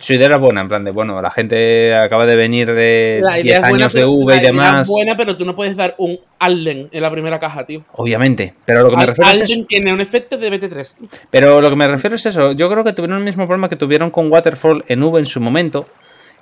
[0.00, 3.38] Su idea era buena, en plan de, bueno, la gente acaba de venir de La
[3.38, 4.80] idea 10 es buena, años de V la y idea demás.
[4.82, 7.82] Es buena, pero tú no puedes dar un Alden en la primera caja, tío.
[7.92, 8.54] Obviamente.
[8.64, 9.66] Pero lo que me Al- refiero es Alden eso.
[9.68, 10.96] tiene un efecto de BT3.
[11.30, 12.52] Pero lo que me refiero es eso.
[12.52, 15.40] Yo creo que tuvieron el mismo problema que tuvieron con Waterfall en V en su
[15.40, 15.86] momento.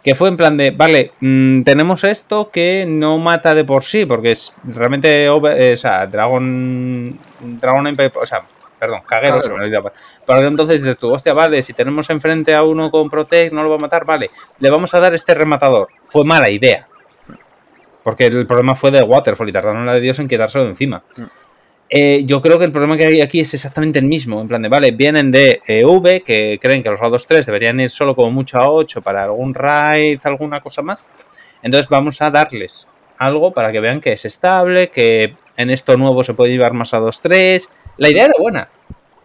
[0.02, 4.04] Que fue en plan de, vale, mm, tenemos esto que no mata de por sí,
[4.04, 7.16] porque es realmente, over- eh, o sea, Dragon,
[7.60, 8.42] Dragon Empire, o sea,
[8.82, 9.02] perdón,
[9.56, 9.92] me olvidaba.
[10.26, 13.70] Pero entonces dices tú, hostia, vale, si tenemos enfrente a uno con Protect, no lo
[13.70, 15.86] va a matar, vale, le vamos a dar este rematador.
[16.04, 16.88] Fue mala idea.
[18.02, 21.04] Porque el problema fue de Waterfall y tardaron la de Dios en quitárselo de encima.
[21.16, 21.22] Mm.
[21.90, 24.40] Eh, yo creo que el problema que hay aquí es exactamente el mismo.
[24.40, 27.78] En plan de, vale, vienen de eh, V, que creen que los grados 3 deberían
[27.78, 31.06] ir solo como mucho a 8 para algún raid, alguna cosa más.
[31.62, 36.24] Entonces vamos a darles algo para que vean que es estable, que en esto nuevo
[36.24, 37.68] se puede llevar más a 2-3.
[37.96, 38.68] La idea era buena.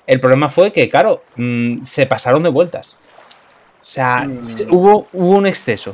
[0.06, 2.96] El problema fue que, claro, mm, se pasaron de vueltas.
[3.82, 4.42] O sea, Mm.
[4.72, 5.92] hubo, hubo un exceso.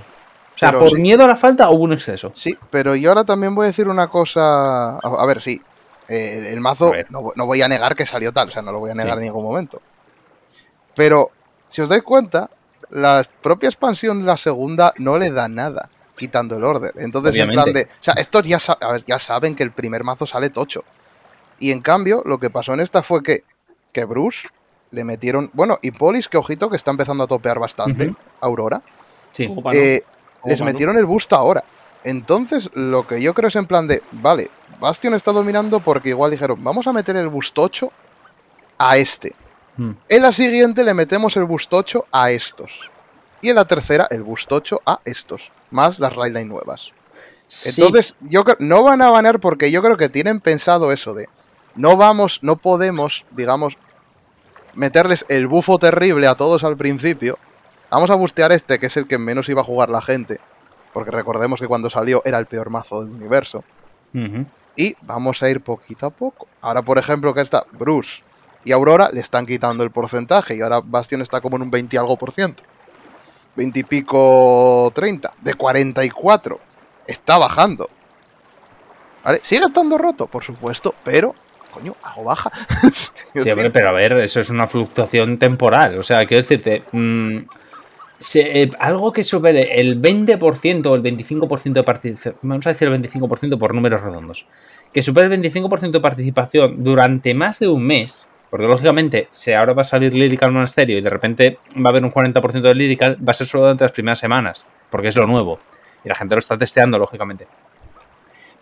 [0.56, 1.02] O sea, Pero por sí.
[1.02, 2.32] miedo a la falta hubo un exceso.
[2.34, 4.96] Sí, pero yo ahora también voy a decir una cosa.
[4.98, 5.62] A, a ver, sí.
[6.10, 8.80] eh, el mazo, no, no voy a negar que salió tal, o sea, no lo
[8.80, 9.20] voy a negar Sí.
[9.20, 9.82] en ningún momento.
[10.96, 11.32] Pero,
[11.70, 12.50] si os dais cuenta,
[12.90, 16.92] la propia expansión, la segunda, no le da nada, quitando el order.
[16.98, 17.86] Entonces, en plan Obviamente.
[17.90, 17.96] de.
[18.00, 20.84] O sea, estos ya, sa- a ver, ya saben que el primer mazo sale tocho.
[21.60, 23.44] Y en cambio, lo que pasó en esta fue que,
[23.92, 24.48] que Bruce
[24.92, 25.50] le metieron.
[25.54, 28.14] Bueno, y Polis, que ojito, que está empezando a topear bastante.
[28.40, 28.82] Aurora.
[29.32, 29.54] Sí.
[29.74, 30.04] Eh,
[30.46, 31.64] les metieron el boost ahora.
[32.04, 36.32] Entonces, lo que yo creo es en plan de, vale, Bastion está dominando porque igual
[36.32, 37.92] dijeron, vamos a meter el boost 8
[38.78, 39.34] a este.
[39.78, 39.92] Mm.
[40.10, 42.92] En la siguiente le metemos el boost 8 a estos.
[43.42, 45.52] Y en la tercera, el boost 8 a estos.
[45.72, 46.92] Más las Raidline nuevas.
[47.48, 51.14] Sí, Entonces, yo creo, no van a banear porque yo creo que tienen pensado eso
[51.14, 51.30] de,
[51.76, 53.78] no vamos, no podemos, digamos,
[54.76, 57.38] meterles el bufo terrible a todos al principio.
[57.90, 60.40] Vamos a bustear este, que es el que menos iba a jugar la gente.
[60.94, 63.64] Porque recordemos que cuando salió era el peor mazo del universo.
[64.76, 66.48] Y vamos a ir poquito a poco.
[66.62, 68.24] Ahora, por ejemplo, que está Bruce
[68.64, 70.56] y Aurora le están quitando el porcentaje.
[70.56, 72.64] Y ahora Bastion está como en un 20 y algo por ciento.
[73.56, 75.34] 20 y pico 30.
[75.42, 76.60] De 44.
[77.08, 77.90] Está bajando.
[79.24, 79.42] ¿Vale?
[79.44, 80.94] Sigue estando roto, por supuesto.
[81.04, 81.36] Pero,
[81.74, 82.52] coño, algo baja.
[82.92, 85.98] Sí, hombre, pero a ver, eso es una fluctuación temporal.
[85.98, 87.38] O sea, quiero decirte, mm,
[88.20, 92.88] se- eh, algo que supere el 20% o el 25% de participación, vamos a decir
[92.88, 94.48] el 25% por números redondos,
[94.94, 99.74] que supere el 25% de participación durante más de un mes, porque lógicamente, si ahora
[99.74, 103.18] va a salir Lyrical Monasterio y de repente va a haber un 40% de Lyrical,
[103.28, 105.60] va a ser solo durante las primeras semanas, porque es lo nuevo.
[106.06, 107.48] Y la gente lo está testeando, lógicamente.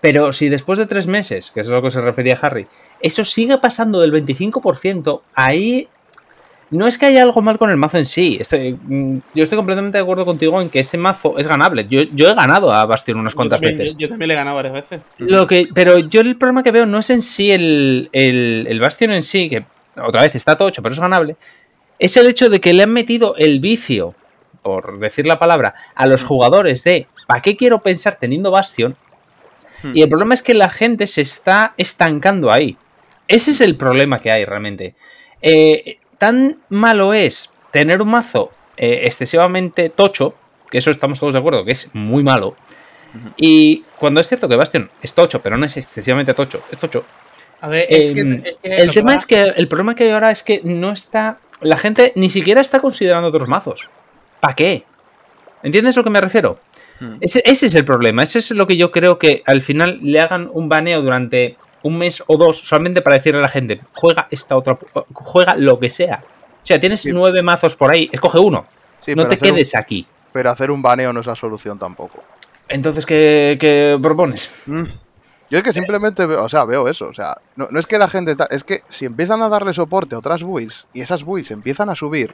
[0.01, 2.67] Pero si después de tres meses, que es a lo que se refería Harry,
[2.99, 5.87] eso sigue pasando del 25%, ahí
[6.71, 8.37] no es que haya algo mal con el mazo en sí.
[8.39, 11.85] Estoy, mm, yo estoy completamente de acuerdo contigo en que ese mazo es ganable.
[11.89, 13.93] Yo, yo he ganado a Bastion unas Yo cuantas también- veces.
[13.95, 15.01] Yo, yo también le he ganado varias veces.
[15.17, 18.79] Lo que, pero yo el problema que veo no es en sí el, el, el
[18.79, 19.65] Bastion en sí, que
[20.01, 21.35] otra vez está tocho, pero es ganable.
[21.99, 24.15] Es el hecho de que le han metido el vicio,
[24.63, 28.95] por decir la palabra, a los jugadores de ¿para qué quiero pensar teniendo Bastion?
[29.83, 29.91] Hmm.
[29.95, 32.77] Y el problema es que la gente se está estancando ahí.
[33.27, 34.95] Ese es el problema que hay realmente.
[35.41, 40.35] Eh, tan malo es tener un mazo eh, excesivamente tocho,
[40.69, 42.55] que eso estamos todos de acuerdo, que es muy malo.
[43.35, 47.03] Y cuando es cierto que Bastion es tocho, pero no es excesivamente tocho, es tocho.
[47.59, 50.05] A ver, es que, Em, es que el tema que es que el problema que
[50.05, 51.39] hay ahora es que no está.
[51.59, 53.89] La gente ni siquiera está considerando otros mazos.
[54.39, 54.83] ¿Para qué?
[55.61, 56.59] ¿Entiendes a lo que me refiero?
[57.01, 57.17] Hmm.
[57.19, 58.21] Ese, ese es el problema.
[58.23, 61.97] Ese es lo que yo creo que al final le hagan un baneo durante un
[61.97, 64.77] mes o dos solamente para decirle a la gente, juega esta otra,
[65.13, 66.23] juega lo que sea.
[66.61, 67.11] O sea, tienes Sí.
[67.11, 68.67] nueve mazos por ahí, escoge uno.
[68.99, 70.05] Sí, no pero te hacer un- quedes aquí.
[70.31, 72.23] pero hacer un baneo no es la solución tampoco.
[72.69, 74.51] Entonces, ¿qué, qué propones?
[74.67, 74.83] Mm.
[75.49, 77.07] Yo es que simplemente veo, o sea, veo eso.
[77.07, 78.35] O sea, no, no es que la gente.
[78.35, 81.89] ta- Es que si empiezan a darle soporte a otras builds y esas builds empiezan
[81.89, 82.33] a subir,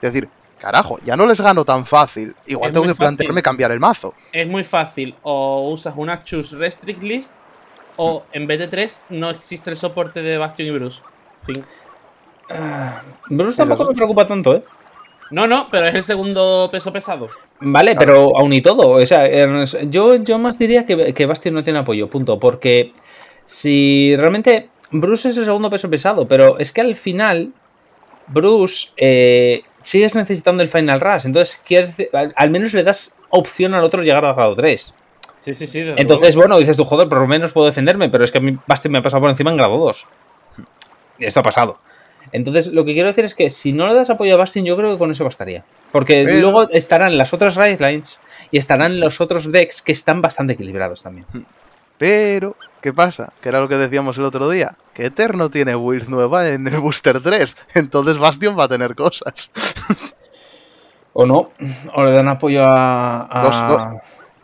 [0.00, 0.28] es decir,
[0.60, 2.34] carajo, ya no les gano tan fácil.
[2.46, 4.14] Igual Es tengo que plantearme cambiar el mazo.
[4.32, 5.14] Es muy fácil.
[5.22, 7.32] O usas una Choose Restrict List.
[7.96, 11.02] O en vez de 3 no existe el soporte de Bastion y Bruce.
[11.42, 11.64] Fin.
[13.28, 14.62] Bruce tampoco me preocupa tanto, ¿eh?
[15.30, 17.28] No, no, pero es el segundo peso pesado.
[17.60, 17.98] Vale, Claro.
[18.14, 21.62] pero aún y todo, o sea, eh, yo, yo más diría que, que Bastion no
[21.62, 22.40] tiene apoyo, punto.
[22.40, 22.92] Porque
[23.44, 27.52] si realmente Bruce es el segundo peso pesado, pero es que al final
[28.26, 33.74] Bruce eh, sigues necesitando el Final Rush, entonces quieres, al, al menos le das opción
[33.74, 34.94] al otro llegar al grado 3.
[35.42, 35.78] Sí, sí, sí.
[35.96, 36.48] Entonces, luego.
[36.48, 38.92] bueno, dices tú, joder, por lo menos puedo defenderme, pero es que a mí Bastion
[38.92, 40.06] me ha pasado por encima en grado 2.
[41.18, 41.78] Y esto ha pasado.
[42.32, 44.76] Entonces, lo que quiero decir es que si no le das apoyo a Bastion, yo
[44.76, 45.64] creo que con eso bastaría.
[45.92, 48.18] Porque Pero- luego estarán las otras Lines
[48.50, 51.26] y estarán los otros decks que están bastante equilibrados también.
[51.98, 53.32] Pero, ¿qué pasa?
[53.40, 54.76] Que era lo que decíamos el otro día.
[55.00, 57.56] Que Eterno tiene build nueva en el Booster 3.
[57.74, 59.50] Entonces Bastion va a tener cosas.
[61.14, 61.52] O no,
[61.94, 63.26] o le dan apoyo a.
[63.30, 63.80] a- Dos- dos-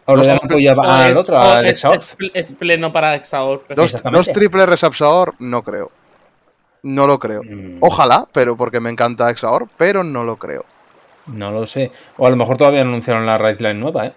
[0.07, 2.09] o le dan apoyo a- al es- otro, al es, Exhaust.
[2.09, 3.65] es pl- es pleno para Exaor.
[3.69, 5.91] Dos, dos triple Resapsaor, no creo.
[6.85, 7.43] No lo creo.
[7.45, 10.65] Mm, Ojalá, pero porque me encanta Exaor, pero no lo creo.
[11.27, 11.93] No lo sé.
[12.17, 14.13] O a lo mejor todavía no anunciaron la Raid Line nueva, ¿eh?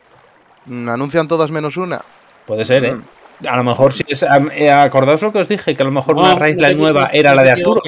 [0.88, 2.02] ¿Anuncian todas menos una?
[2.48, 2.92] Puede ser, ¿eh?
[2.94, 3.04] Mm.
[3.48, 4.24] A lo mejor sí es.
[4.24, 6.68] eh, Acordaos lo que os dije, que a lo mejor No, una Raid no te
[6.70, 7.82] Line nueva era la de Arturo.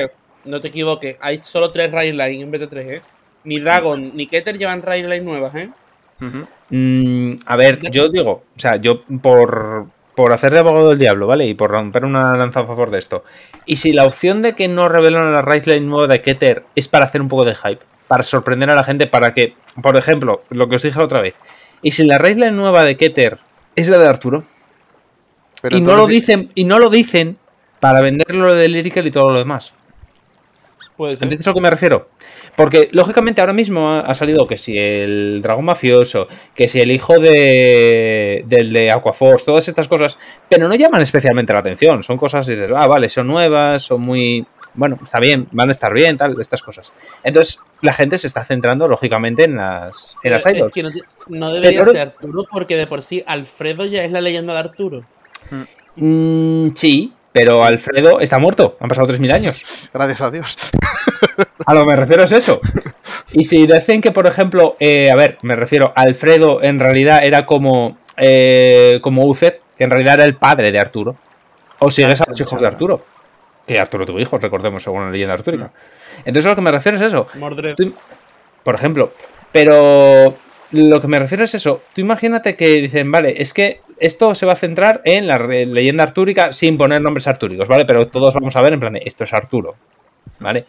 [0.45, 3.01] No te equivoques, hay solo tres Raidline en vez de tres, ¿eh?
[3.43, 5.69] Ni Dragon ni Keter llevan Raidline nuevas, ¿eh?
[6.69, 11.27] Mm, a ver, yo digo, o sea, yo por, por hacer de abogado del diablo,
[11.27, 11.45] ¿vale?
[11.45, 13.23] Y por romper una lanza a favor de esto.
[13.65, 16.87] Y si la opción de que no revelan la Raid Line nueva de Keter es
[16.87, 20.43] para hacer un poco de hype, para sorprender a la gente, para que, por ejemplo,
[20.49, 21.35] lo que os dije la otra vez,
[21.83, 23.39] ¿Y si la Raidline nueva de Keter
[23.75, 24.43] es la de Arturo?
[25.61, 27.37] Pero y no lo dicen, y no lo dicen
[27.79, 29.75] para venderlo de Lyrical y todo lo demás.
[30.97, 32.09] ¿Entiendes a lo que me refiero?
[32.55, 36.91] Porque, lógicamente, ahora mismo ha, ha salido que si el dragón mafioso, que si el
[36.91, 40.17] hijo de, del de Aquaforce, todas estas cosas,
[40.49, 42.03] pero no llaman especialmente la atención.
[42.03, 44.45] Son cosas y dices, ah, vale, son nuevas, son muy.
[44.73, 46.93] Bueno, está bien, van a estar bien, tal, estas cosas.
[47.23, 50.75] Entonces, la gente se está centrando, lógicamente, en las, en las idols.
[50.77, 54.21] es que no, debería Pero- ser Arturo porque de por sí Alfredo ya es la
[54.21, 55.03] leyenda de Arturo.
[55.95, 58.77] Mm, sí, pero Alfredo está muerto.
[58.79, 59.89] Han pasado 3.000 años.
[59.93, 60.57] Gracias a Dios.
[61.65, 62.59] A lo que me refiero es eso.
[63.33, 67.45] Y si dicen que, por ejemplo, eh, a ver, me refiero, Alfredo en realidad era
[67.45, 71.15] como, eh, como Uther, que en realidad era el padre de Arturo.
[71.79, 73.05] O sigues a los hijos de Arturo.
[73.65, 75.71] Que Arturo tuvo hijos, recordemos, según la leyenda artúrica.
[76.25, 77.27] Entonces a lo que me refiero es eso.
[77.75, 77.93] Tú-
[78.63, 79.13] por ejemplo.
[79.51, 80.35] Pero
[80.71, 81.81] lo que me refiero es eso.
[81.93, 86.03] Tú imagínate que dicen, vale, es que esto se va a centrar en la leyenda
[86.03, 87.85] artúrica sin poner nombres artúricos, ¿vale?
[87.85, 89.75] Pero todos vamos a ver en plan, de, esto es Arturo,
[90.39, 90.65] ¿vale?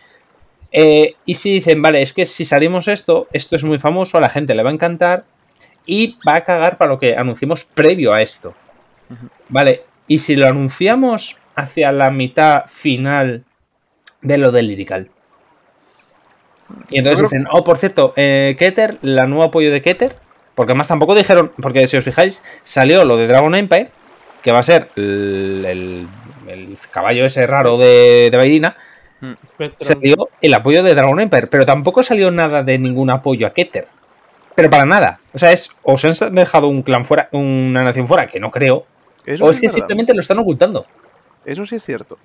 [0.71, 4.21] Eh, y si dicen, vale, es que si salimos esto, esto es muy famoso, a
[4.21, 5.25] la gente le va a encantar
[5.87, 8.55] y va a cagar para lo que anunciamos previo a esto,
[9.49, 9.83] ¿vale?
[10.09, 13.45] Y si lo anunciamos hacia la mitad final
[14.21, 15.11] de lo del Lyrical.
[16.91, 20.15] Y entonces Yo creo- dicen, oh, por cierto, eh, Keter, la nuevo apoyo de Keter,
[20.55, 23.91] porque además tampoco dijeron, porque si os fijáis, salió lo de Dragon Empire,
[24.43, 26.09] que va a ser el, el-
[26.49, 28.73] el caballo ese raro de, de
[29.55, 29.77] Spectrum.
[29.79, 33.87] salió el apoyo de Dragon Empire, pero tampoco salió nada de ningún apoyo a Keter.
[34.55, 35.21] Pero para nada.
[35.33, 38.51] O sea, es o se han dejado un clan fuera, una nación fuera, que no
[38.51, 38.85] creo,
[39.25, 39.75] Eso o sí es que verdad.
[39.77, 40.85] simplemente lo están ocultando.
[41.47, 42.19] Eso sí es cierto.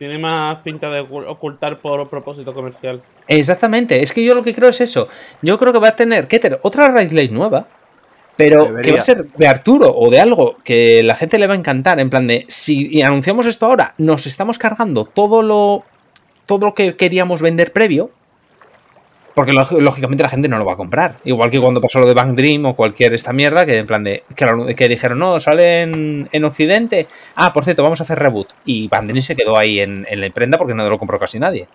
[0.00, 3.02] Tiene más pinta de ocul- ocultar por propósito comercial.
[3.28, 5.08] Exactamente, es que yo lo que creo es eso.
[5.42, 7.68] Yo creo que va a tener Keter otra Raid Lane nueva,
[8.34, 11.52] pero que va a ser de Arturo o de algo que la gente le va
[11.52, 12.00] a encantar.
[12.00, 15.84] En plan de, si anunciamos esto ahora, nos estamos cargando todo lo,
[16.46, 18.10] todo lo que queríamos vender previo.
[19.34, 21.16] Porque lóg- lógicamente la gente no lo va a comprar.
[21.24, 24.02] Igual que cuando pasó lo de Bank Dream o cualquier esta mierda, que en plan
[24.02, 24.24] de.
[24.76, 27.06] Que, dijeron, no, sale en, en Occidente.
[27.36, 28.48] Ah, por cierto, vamos a hacer reboot.
[28.64, 31.38] Y Bank Dream se quedó ahí en, en la imprenta porque no lo compró casi
[31.38, 31.68] nadie.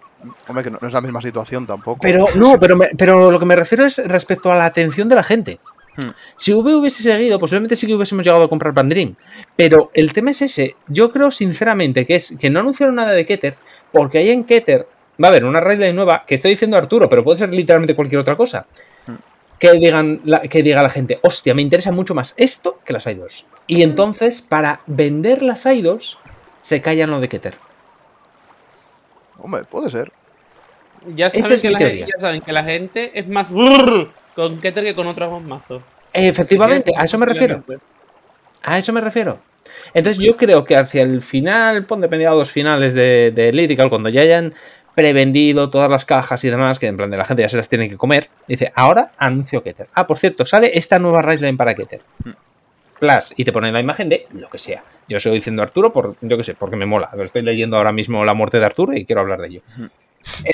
[0.48, 2.00] Hombre, que no, no es la misma situación tampoco.
[2.02, 5.16] Pero no, pero, me- pero lo que me refiero es respecto a la atención de
[5.16, 5.60] la gente.
[5.98, 6.10] Hmm.
[6.36, 9.16] Si V hubiese seguido, posiblemente sí que hubiésemos llegado a comprar Pandream.
[9.56, 10.76] Pero el tema es ese.
[10.90, 13.56] Yo creo sinceramente que es que no anunciaron nada de Keter,
[13.94, 14.88] porque ahí en Keter
[15.22, 18.20] va a haber una raidline nueva, que estoy diciendo Arturo, pero puede ser literalmente cualquier
[18.20, 18.66] otra cosa.
[19.08, 19.16] Hmm.
[19.60, 23.06] Que, digan la, que diga la gente, hostia, me interesa mucho más esto que las
[23.06, 23.46] idols.
[23.68, 26.18] Y entonces, para vender las idols,
[26.62, 27.56] se callan lo de Keter.
[29.40, 30.12] Hombre, puede ser.
[31.16, 32.08] Ya saben, es que la, teoría.
[32.08, 35.84] ya saben que la gente es más brrr con Keter que con otros mazos.
[36.12, 37.64] Efectivamente, que, a eso me refiero.
[38.64, 39.40] A eso me refiero.
[39.94, 44.10] Entonces yo creo que hacia el final, pon de mediados finales de, de Lyrical, cuando
[44.10, 44.54] ya hayan
[44.96, 47.68] prevendido todas las cajas y demás, que en plan de la gente ya se las
[47.70, 49.88] tiene que comer, dice, ahora anuncio Keter.
[49.94, 52.02] Ah, por cierto, sale esta nueva raidline para Keter.
[53.00, 54.82] Plus, y te ponen la imagen de lo que sea.
[55.10, 57.10] Yo sigo diciendo Arturo por, yo qué sé, porque me mola.
[57.22, 59.62] Estoy leyendo ahora mismo la muerte de Arturo y quiero hablar de ello.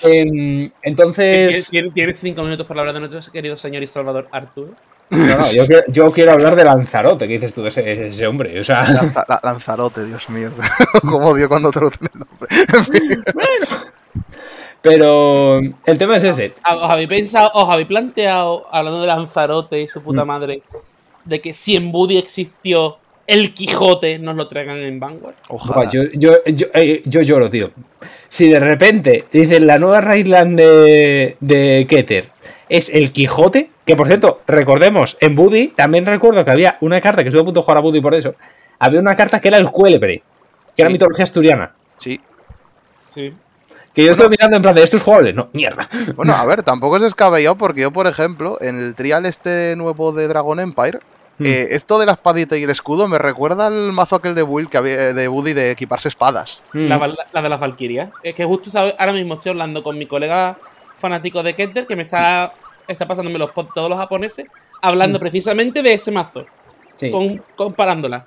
[0.04, 1.70] Em, entonces...
[1.70, 4.74] ¿Tienes, tienes- cinco minutos para hablar de nuestro querido señor y salvador Arturo?
[5.12, 8.60] No, no, yo, quiero- yo quiero hablar de Lanzarote, que dices tú, ese, ese hombre.
[8.60, 10.52] O sea, Lanza- la- Lanzarote, Dios mío.
[11.02, 13.22] Como odio cuando te lo tiene el nombre.
[14.82, 16.54] Pero el tema es ese.
[16.64, 20.28] Ah, ¿Os habéis pensado, os habéis planteado, hablando de Lanzarote y su puta Mm.
[20.28, 20.64] madre,
[21.26, 25.36] de que si en Buddy existió el Quijote, nos lo traigan en Vanguard?
[25.50, 25.76] Ojalá.
[25.84, 27.72] Buah, yo, yo, yo, eh, yo lloro, tío.
[28.28, 32.30] Si de repente dicen la nueva Raidland de, de Keter
[32.70, 37.22] es el Quijote, que por cierto, recordemos, en Buddy también recuerdo que había una carta
[37.24, 38.34] que estuve a punto de jugar a Buddy por eso.
[38.80, 40.24] Había una carta que era el Cuélebre,
[40.76, 41.74] que era mitología asturiana.
[42.00, 42.20] Sí.
[43.14, 43.34] Sí.
[43.94, 45.34] Que yo estoy mirando en plan de esto es jugable.
[45.34, 45.88] No, mierda.
[46.16, 50.12] Bueno, a ver, tampoco es descabellado porque yo, por ejemplo, en el trial este nuevo
[50.12, 51.00] de Dragon Empire,
[51.38, 51.46] Mm.
[51.46, 54.70] eh, esto de la espadita y el escudo me recuerda al mazo aquel de Will
[54.70, 56.62] que había de Buddy de equiparse espadas.
[56.74, 56.88] Mm.
[56.88, 58.10] La, la de las Valkyrias.
[58.22, 60.58] Es que justo ahora mismo estoy hablando con mi colega
[60.94, 62.54] fanático de Keter que me está,
[62.88, 64.46] está pasándome los pods todos los japoneses,
[64.84, 65.22] hablando Mm.
[65.22, 66.46] precisamente de ese mazo,
[66.98, 67.10] Sí.
[67.10, 68.24] con- comparándola.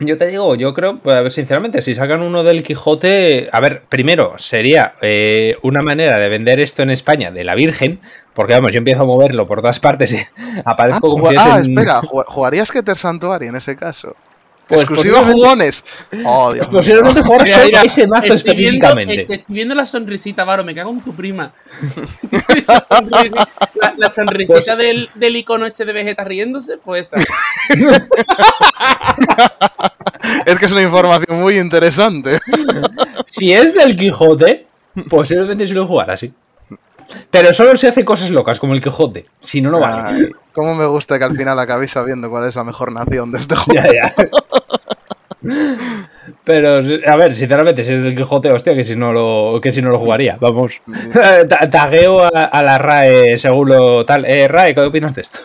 [0.00, 3.60] Yo te digo, yo creo, pues, a ver, sinceramente, si sacan uno del Quijote, a
[3.60, 8.00] ver, primero sería eh, una manera de vender esto en España de la Virgen,
[8.32, 10.16] porque vamos, yo empiezo a moverlo por todas partes y
[10.58, 13.74] Ah, aparezco como ju- si es ah, en- espera, ju- ¿jugarías Keter Santuario en ese
[13.76, 14.14] caso?
[14.68, 15.82] Pues Exclusiva jugones.
[16.26, 16.78] Oh, Dios mío.
[16.78, 19.14] Posiblemente jugar Mira, solo mira, ese mazo estoy viendo, específicamente.
[19.14, 21.52] eh, estoy viendo la sonrisita, Varo, me cago en tu prima.
[22.56, 27.16] Esa la, la sonrisita Pues- del, del icono este de Vegeta riéndose, pues esa.
[30.46, 32.38] Es que es una información muy interesante.
[33.30, 34.66] Si es del Quijote,
[35.10, 36.32] posiblemente sí lo jugará, sí.
[37.30, 39.26] Pero solo se hace cosas locas, como el Quijote.
[39.40, 40.02] Si no, no vale.
[40.26, 43.38] Ay, cómo me gusta que al final acabéis sabiendo cuál es la mejor nación de
[43.38, 43.82] este juego.
[43.82, 44.14] Ya, ya.
[46.44, 49.80] Pero, a ver, sinceramente, si es del Quijote, hostia, que si no lo, que si
[49.82, 50.36] no lo jugaría.
[50.40, 50.80] Vamos.
[51.48, 54.24] Ta- Tagueo a, a la RAE según lo tal.
[54.26, 55.38] Eh, RAE, ¿qué opinas de esto?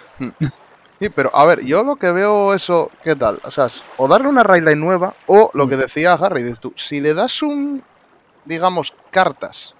[0.99, 3.39] Sí, pero a ver, yo lo que veo eso, ¿qué tal?
[3.43, 7.01] O sea, o darle una raidline nueva o lo que decía Harry, dices tú, si
[7.01, 7.84] le das un,
[8.45, 9.76] digamos, cartas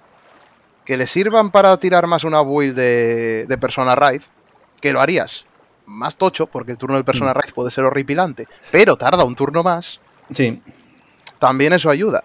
[0.84, 4.20] que le sirvan para tirar más una build de, de Persona Raid,
[4.82, 5.46] que lo harías
[5.86, 9.62] más tocho, porque el turno del Persona Raid puede ser horripilante, pero tarda un turno
[9.62, 10.00] más,
[10.32, 10.62] Sí.
[11.38, 12.24] también eso ayuda.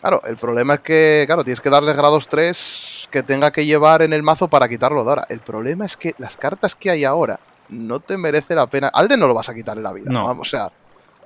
[0.00, 4.02] Claro, el problema es que, claro, tienes que darle grados 3 que tenga que llevar
[4.02, 5.26] en el mazo para quitarlo de ahora.
[5.30, 7.40] El problema es que las cartas que hay ahora
[7.70, 8.88] no te merece la pena.
[8.88, 10.10] Alden no lo vas a quitar en la vida.
[10.10, 10.26] No.
[10.26, 10.70] Vamos, o sea,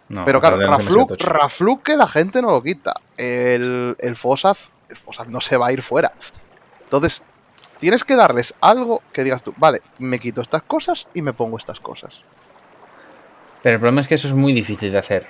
[0.09, 0.59] No, pero claro,
[1.19, 2.95] Rafluk, que la gente no lo quita.
[3.17, 6.13] El, el Fossaz, el Fossaz no se va a ir fuera.
[6.85, 7.23] Entonces,
[7.81, 11.59] tienes que darles algo que digas tú, vale, me quito estas cosas y me pongo
[11.59, 12.23] estas cosas.
[13.63, 15.27] Pero el problema es que eso es muy difícil de hacer.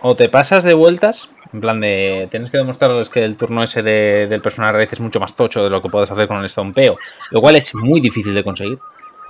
[0.00, 2.28] O te pasas de vueltas, en plan de.
[2.30, 5.62] Tienes que demostrarles que el turno ese de- del personaje raíz es mucho más tocho
[5.64, 6.96] de lo que puedes hacer con el estompeo,
[7.30, 8.78] lo cual es muy difícil de conseguir.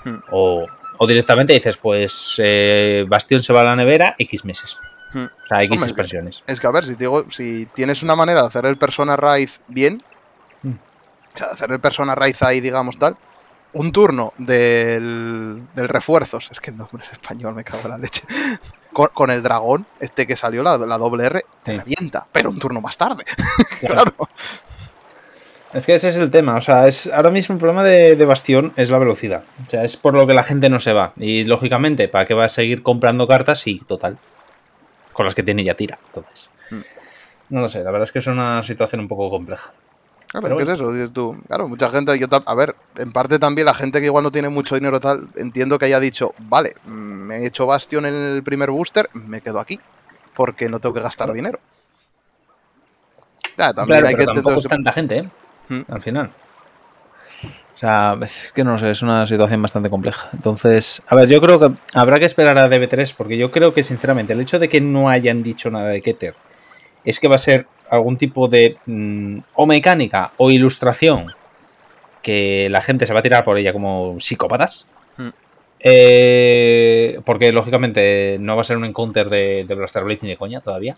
[0.04, 0.16] Hmm.
[0.30, 0.66] O,
[0.98, 4.76] o directamente dices, pues eh, Bastión se va a la nevera X meses.
[5.12, 5.24] Hmm.
[5.24, 6.44] O sea, X Hombre, expansiones.
[6.46, 9.16] Es que a ver, si, te digo, si tienes una manera de hacer el Persona
[9.16, 10.02] Raid bien,
[10.62, 10.72] Mm.
[11.34, 13.16] o sea, de hacer el Persona Raid ahí, digamos tal,
[13.72, 17.98] un turno del, del refuerzos, es que el nombre es español, me cago en la
[17.98, 18.22] leche,
[18.92, 21.78] con, con el dragón, este que salió, la, la doble R, te Sí.
[21.78, 23.24] revienta, pero un turno más tarde.
[23.80, 24.12] Claro.
[24.12, 24.14] claro.
[25.72, 26.56] Es que ese es el tema.
[26.56, 29.44] O sea, es ahora mismo el problema de, de Bastión es la velocidad.
[29.66, 31.12] O sea, es por lo que la gente no se va.
[31.16, 33.60] Y lógicamente, ¿para qué va a seguir comprando cartas?
[33.60, 34.18] Sí, total.
[35.12, 35.98] Con las que tiene ya tira.
[36.06, 36.50] Entonces.
[36.70, 36.80] Mm.
[37.50, 39.70] No lo sé, la verdad es que es una situación un poco compleja.
[40.30, 40.92] Claro, Pero ¿qué es eso?
[40.92, 44.22] Dices tú, claro, mucha gente, yo a ver, en parte también la gente que igual
[44.22, 48.06] no tiene mucho dinero tal, entiendo que haya dicho, vale, mm, me he hecho Bastion
[48.06, 49.80] en el primer booster, me quedo aquí,
[50.36, 51.58] porque no tengo que gastar dinero.
[53.58, 55.28] Ya, también Claro, hay que pero tampoco entender es tanta gente, ¿eh?
[55.68, 55.92] Mm.
[55.92, 56.30] Al final.
[57.74, 60.28] O sea, es que no sé, es una situación bastante compleja.
[60.32, 63.82] Entonces, a ver, yo creo que habrá que esperar a DB3, porque yo creo que,
[63.82, 66.36] sinceramente, el hecho de que no hayan dicho nada de Keter
[67.04, 71.34] es que va a ser algún tipo de mm, o mecánica o ilustración
[72.22, 74.86] que la gente se va a tirar por ella como psicópatas.
[75.16, 75.28] Mm.
[75.80, 80.36] Eh, porque lógicamente no va a ser un encounter de, de Blaster Blade ni de
[80.36, 80.96] coña todavía.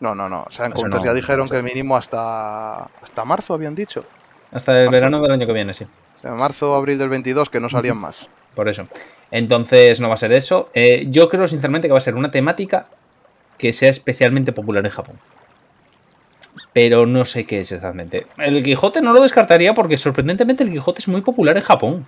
[0.00, 0.44] No, no, no.
[0.48, 4.04] O sea, en Eso Counters no, ya dijeron que mínimo hasta, hasta marzo habían dicho.
[4.50, 4.92] Hasta el Marzo.
[4.92, 5.84] verano del año que viene, sí.
[6.16, 8.28] O sea, marzo, abril del 22, que no salían más.
[8.54, 8.86] Por eso.
[9.30, 10.70] Entonces no va a ser eso.
[10.74, 12.86] Eh, yo creo sinceramente que va a ser una temática
[13.58, 15.18] que sea especialmente popular en Japón.
[16.72, 18.26] Pero no sé qué es exactamente.
[18.38, 22.06] El Quijote no lo descartaría porque sorprendentemente el Quijote es muy popular en Japón.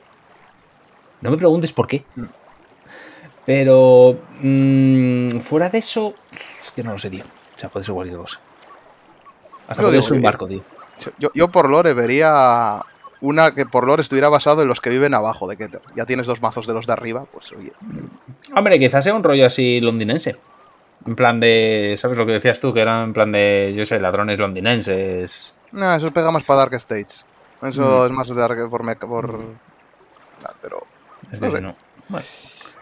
[1.20, 2.04] No me preguntes por qué.
[2.16, 2.24] Mm.
[3.46, 6.14] Pero mm, fuera de eso,
[6.62, 7.24] es que no lo sé, tío.
[7.24, 8.40] O sea, puede ser cualquier cosa.
[9.68, 10.62] Hasta puede ser un que- barco, tío.
[11.18, 12.80] Yo, yo por lore vería
[13.20, 15.80] una que por lore estuviera basado en los que viven abajo de Keter.
[15.96, 17.72] Ya tienes dos mazos de los de arriba, pues oye.
[18.54, 20.36] Hombre, quizás sea un rollo así londinense.
[21.06, 21.96] En plan de.
[21.98, 22.72] ¿Sabes lo que decías tú?
[22.72, 23.72] Que era en plan de.
[23.76, 25.52] Yo sé, ladrones londinenses.
[25.72, 27.26] No, eso pega más para Dark States.
[27.62, 28.06] Eso Mm.
[28.06, 28.84] es más de Dark por...
[28.84, 29.40] meca- por...
[30.46, 30.86] Ah, Pero...
[31.32, 31.56] Es que No sé.
[31.56, 31.76] si no.
[32.08, 32.26] Bueno,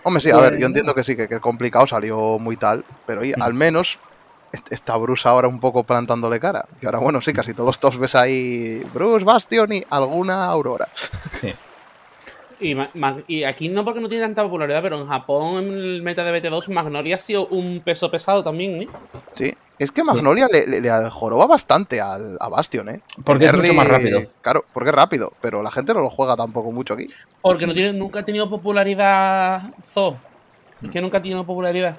[0.05, 3.21] Hombre, sí, a ver, yo entiendo que sí, que, que complicado salió muy tal, pero
[3.21, 3.43] oye, Mm.
[3.43, 3.99] al menos
[4.53, 6.65] est- está Bruce ahora un poco plantándole cara.
[6.81, 10.89] Y ahora, bueno, sí, casi todos tos ves ahí Bruce, Bastion y alguna Aurora.
[11.41, 11.53] sí.
[12.63, 16.41] Y, aquí no porque no tiene tanta popularidad, pero en Japón, en el meta de
[16.41, 18.89] BT2, Magnolia ha sido un peso pesado también, ¿eh?
[19.37, 23.01] Sí, es que Magnolia le, le- le joroba bastante al, a Bastion, ¿eh?
[23.25, 24.23] Porque es mucho más rápido.
[24.43, 27.09] Claro, porque es rápido, pero la gente no lo juega tampoco mucho aquí.
[27.41, 30.17] Porque no tiene, nunca ha tenido popularidad Zo.
[30.83, 31.97] Es que nunca ha tenido popularidad.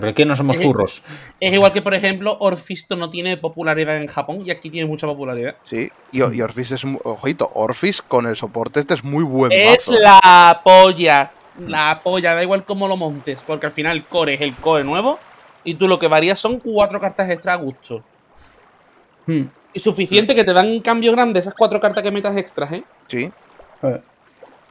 [0.00, 1.02] ¿Por qué no somos Eh, furros?
[1.40, 5.06] Es igual que, por ejemplo, Orfisto no tiene popularidad en Japón y aquí tiene mucha
[5.06, 5.54] popularidad.
[5.62, 9.52] Sí, y, y Orphis es, mu- ojito, Orphis con el soporte este es muy buen
[9.52, 10.00] Es mazo.
[10.00, 11.30] la polla.
[11.60, 13.44] La polla, da igual cómo lo montes.
[13.46, 15.20] Porque al final el core es el core nuevo.
[15.62, 18.02] Y tú lo que varías son cuatro cartas extra a gusto.
[19.26, 19.44] Hmm.
[19.72, 22.82] Y suficiente que te dan un cambio grande esas cuatro cartas que metas extras, ¿eh?
[23.08, 23.30] Sí,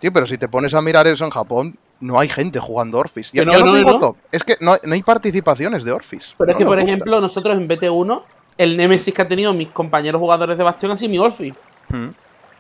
[0.01, 3.32] sí, pero si te pones a mirar eso en Japón, no hay gente jugando Orphis.
[3.32, 3.99] Ya, no, ya no, no, digo no.
[3.99, 6.36] top, es que no, no hay participaciones de Orphis.
[6.38, 6.91] Pero es que, por gusta.
[6.91, 8.22] ejemplo, nosotros en BT1,
[8.58, 11.54] el Nemesis que ha tenido mis compañeros jugadores de Bastión ha sido mi Orphy.
[11.89, 12.10] Mm.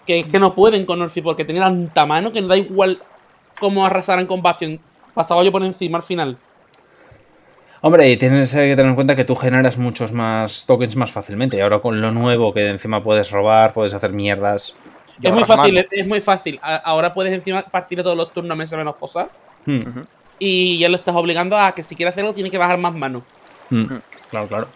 [0.07, 2.99] Que es que no pueden con Orphy porque tenía tanta mano que no da igual
[3.59, 4.79] cómo arrasaran con Bastion.
[5.13, 6.37] Pasaba yo por encima al final.
[7.81, 11.57] Hombre, y tienes que tener en cuenta que tú generas muchos más tokens más fácilmente.
[11.57, 14.75] Y ahora con lo nuevo que encima puedes robar, puedes hacer mierdas.
[15.21, 16.59] Y Es muy fácil, es muy fácil.
[16.61, 19.29] Ahora puedes encima partir todos los turnos mesa menos fosa.
[19.65, 19.83] Hmm.
[20.39, 23.23] Y ya lo estás obligando a que si quiere hacerlo tiene que bajar más mano.
[23.69, 23.85] hmm.
[24.29, 24.67] Claro, claro.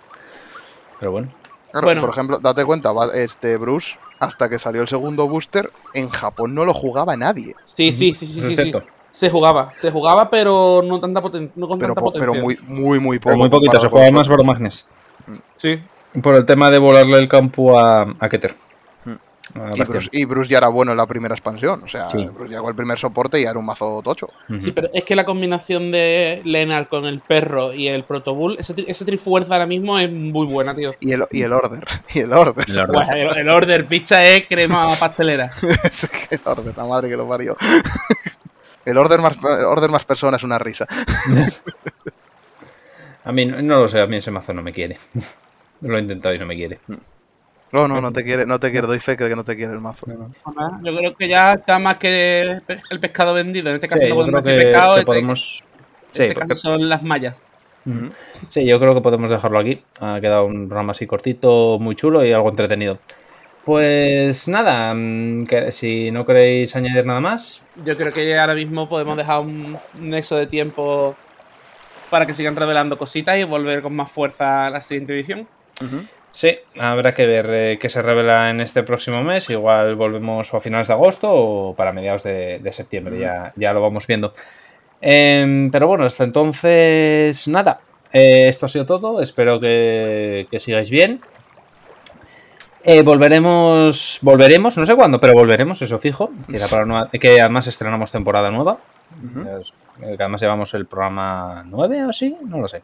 [1.00, 1.30] Pero bueno.
[1.72, 2.02] Claro, Bueno.
[2.02, 6.64] Por ejemplo, date cuenta, este Bruce, hasta que salió el segundo booster, en Japón no
[6.66, 7.56] lo jugaba nadie.
[7.66, 8.74] Sí, sí, sí, sí, sí.
[9.12, 12.32] Se jugaba, se jugaba, pero no tanta poten- no con Pero, tanta po- potencia.
[12.34, 13.30] pero muy, muy, muy poco.
[13.30, 14.28] Pero muy poquito, se los más otros.
[14.28, 14.86] Bromagnes.
[15.56, 15.82] Sí.
[16.22, 18.56] Por el tema de volarle el campo a, a Keter.
[19.54, 19.62] Hmm.
[19.62, 19.82] A Y.
[19.84, 21.84] Bruce, y Bruce ya era bueno en la primera expansión.
[21.84, 22.26] O sea, Sí.
[22.26, 24.28] Bruce llegó el primer soporte y ya era un mazo tocho.
[24.60, 28.76] Sí, pero es que la combinación de Leonard con el perro y el Protobull, ese,
[28.76, 30.92] tri- ese trifuerza ahora mismo es muy buena, tío.
[31.00, 31.86] Y el, y el Order.
[32.14, 32.66] Y el Order.
[32.70, 35.50] El, el Order Pizza es crema pastelera.
[35.84, 37.56] Es que el Order, la madre que lo parió.
[38.86, 40.88] El Order más, el order más persona es una risa.
[43.26, 44.98] A mí no, no lo sé, a mí ese mazo no me quiere.
[45.82, 46.80] Lo he intentado y no me quiere.
[47.72, 49.82] No, no, no te quiere, no te quiere, doy fe que no te quiere el
[49.82, 50.06] mazo.
[50.84, 53.70] Yo creo que ya está más que el pe- el pescado vendido.
[53.70, 55.64] En este caso Sí, no podemos decir pescado, que este- podemos.
[56.12, 57.42] Sí, en este porque- caso son las mallas.
[57.86, 58.10] Ujú.
[58.50, 59.82] Sí, yo creo que podemos dejarlo aquí.
[60.02, 63.00] Ha quedado un programa así cortito, muy chulo y algo entretenido.
[63.66, 68.88] Pues nada, mm, que si no queréis añadir nada más, Yo creo que ahora mismo
[68.88, 71.16] podemos dejar un nexo de tiempo
[72.10, 75.48] para que sigan revelando cositas y volver con más fuerza a la siguiente edición.
[75.84, 76.04] Ujú.
[76.32, 79.50] Sí, habrá que ver eh, qué se revela en este próximo mes.
[79.50, 83.74] Igual volvemos o a finales de agosto o para mediados de, de septiembre, ya, ya
[83.74, 84.34] lo vamos viendo.
[85.02, 87.80] Em, pero bueno, hasta entonces, nada.
[88.14, 89.22] Eh, esto ha sido todo.
[89.22, 91.22] Espero que, que sigáis bien.
[92.84, 96.30] Eh, volveremos, volveremos, no sé cuándo, pero volveremos, eso fijo.
[96.50, 98.78] Que, era para una- que además estrenamos temporada nueva.
[99.60, 102.84] Es- que además llevamos el programa 9 o así, no lo sé.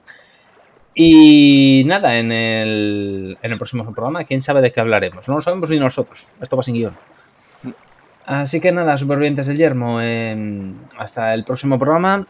[0.95, 5.27] Y nada, en el, en el próximo programa, quién sabe de qué hablaremos.
[5.27, 6.27] No lo sabemos ni nosotros.
[6.41, 6.95] Esto va sin guion.
[8.25, 9.99] Así que nada, supervivientes del yermo.
[10.01, 12.27] eh, hasta el próximo programa.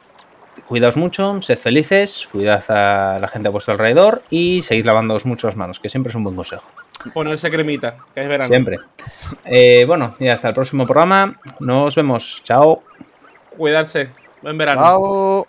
[0.68, 5.48] Cuidaos mucho, sed felices, cuidad a la gente a vuestro alrededor y seguid lavándoos mucho
[5.48, 6.64] las manos, que siempre es un buen consejo.
[7.14, 8.48] Ponerse cremita, que es verano.
[8.48, 8.78] Siempre.
[9.46, 11.40] Eh, bueno, y hasta el próximo programa.
[11.60, 12.42] Nos vemos.
[12.44, 12.84] Chao.
[13.58, 14.10] Cuidarse.
[14.42, 14.82] Buen verano.
[14.82, 15.48] Chao.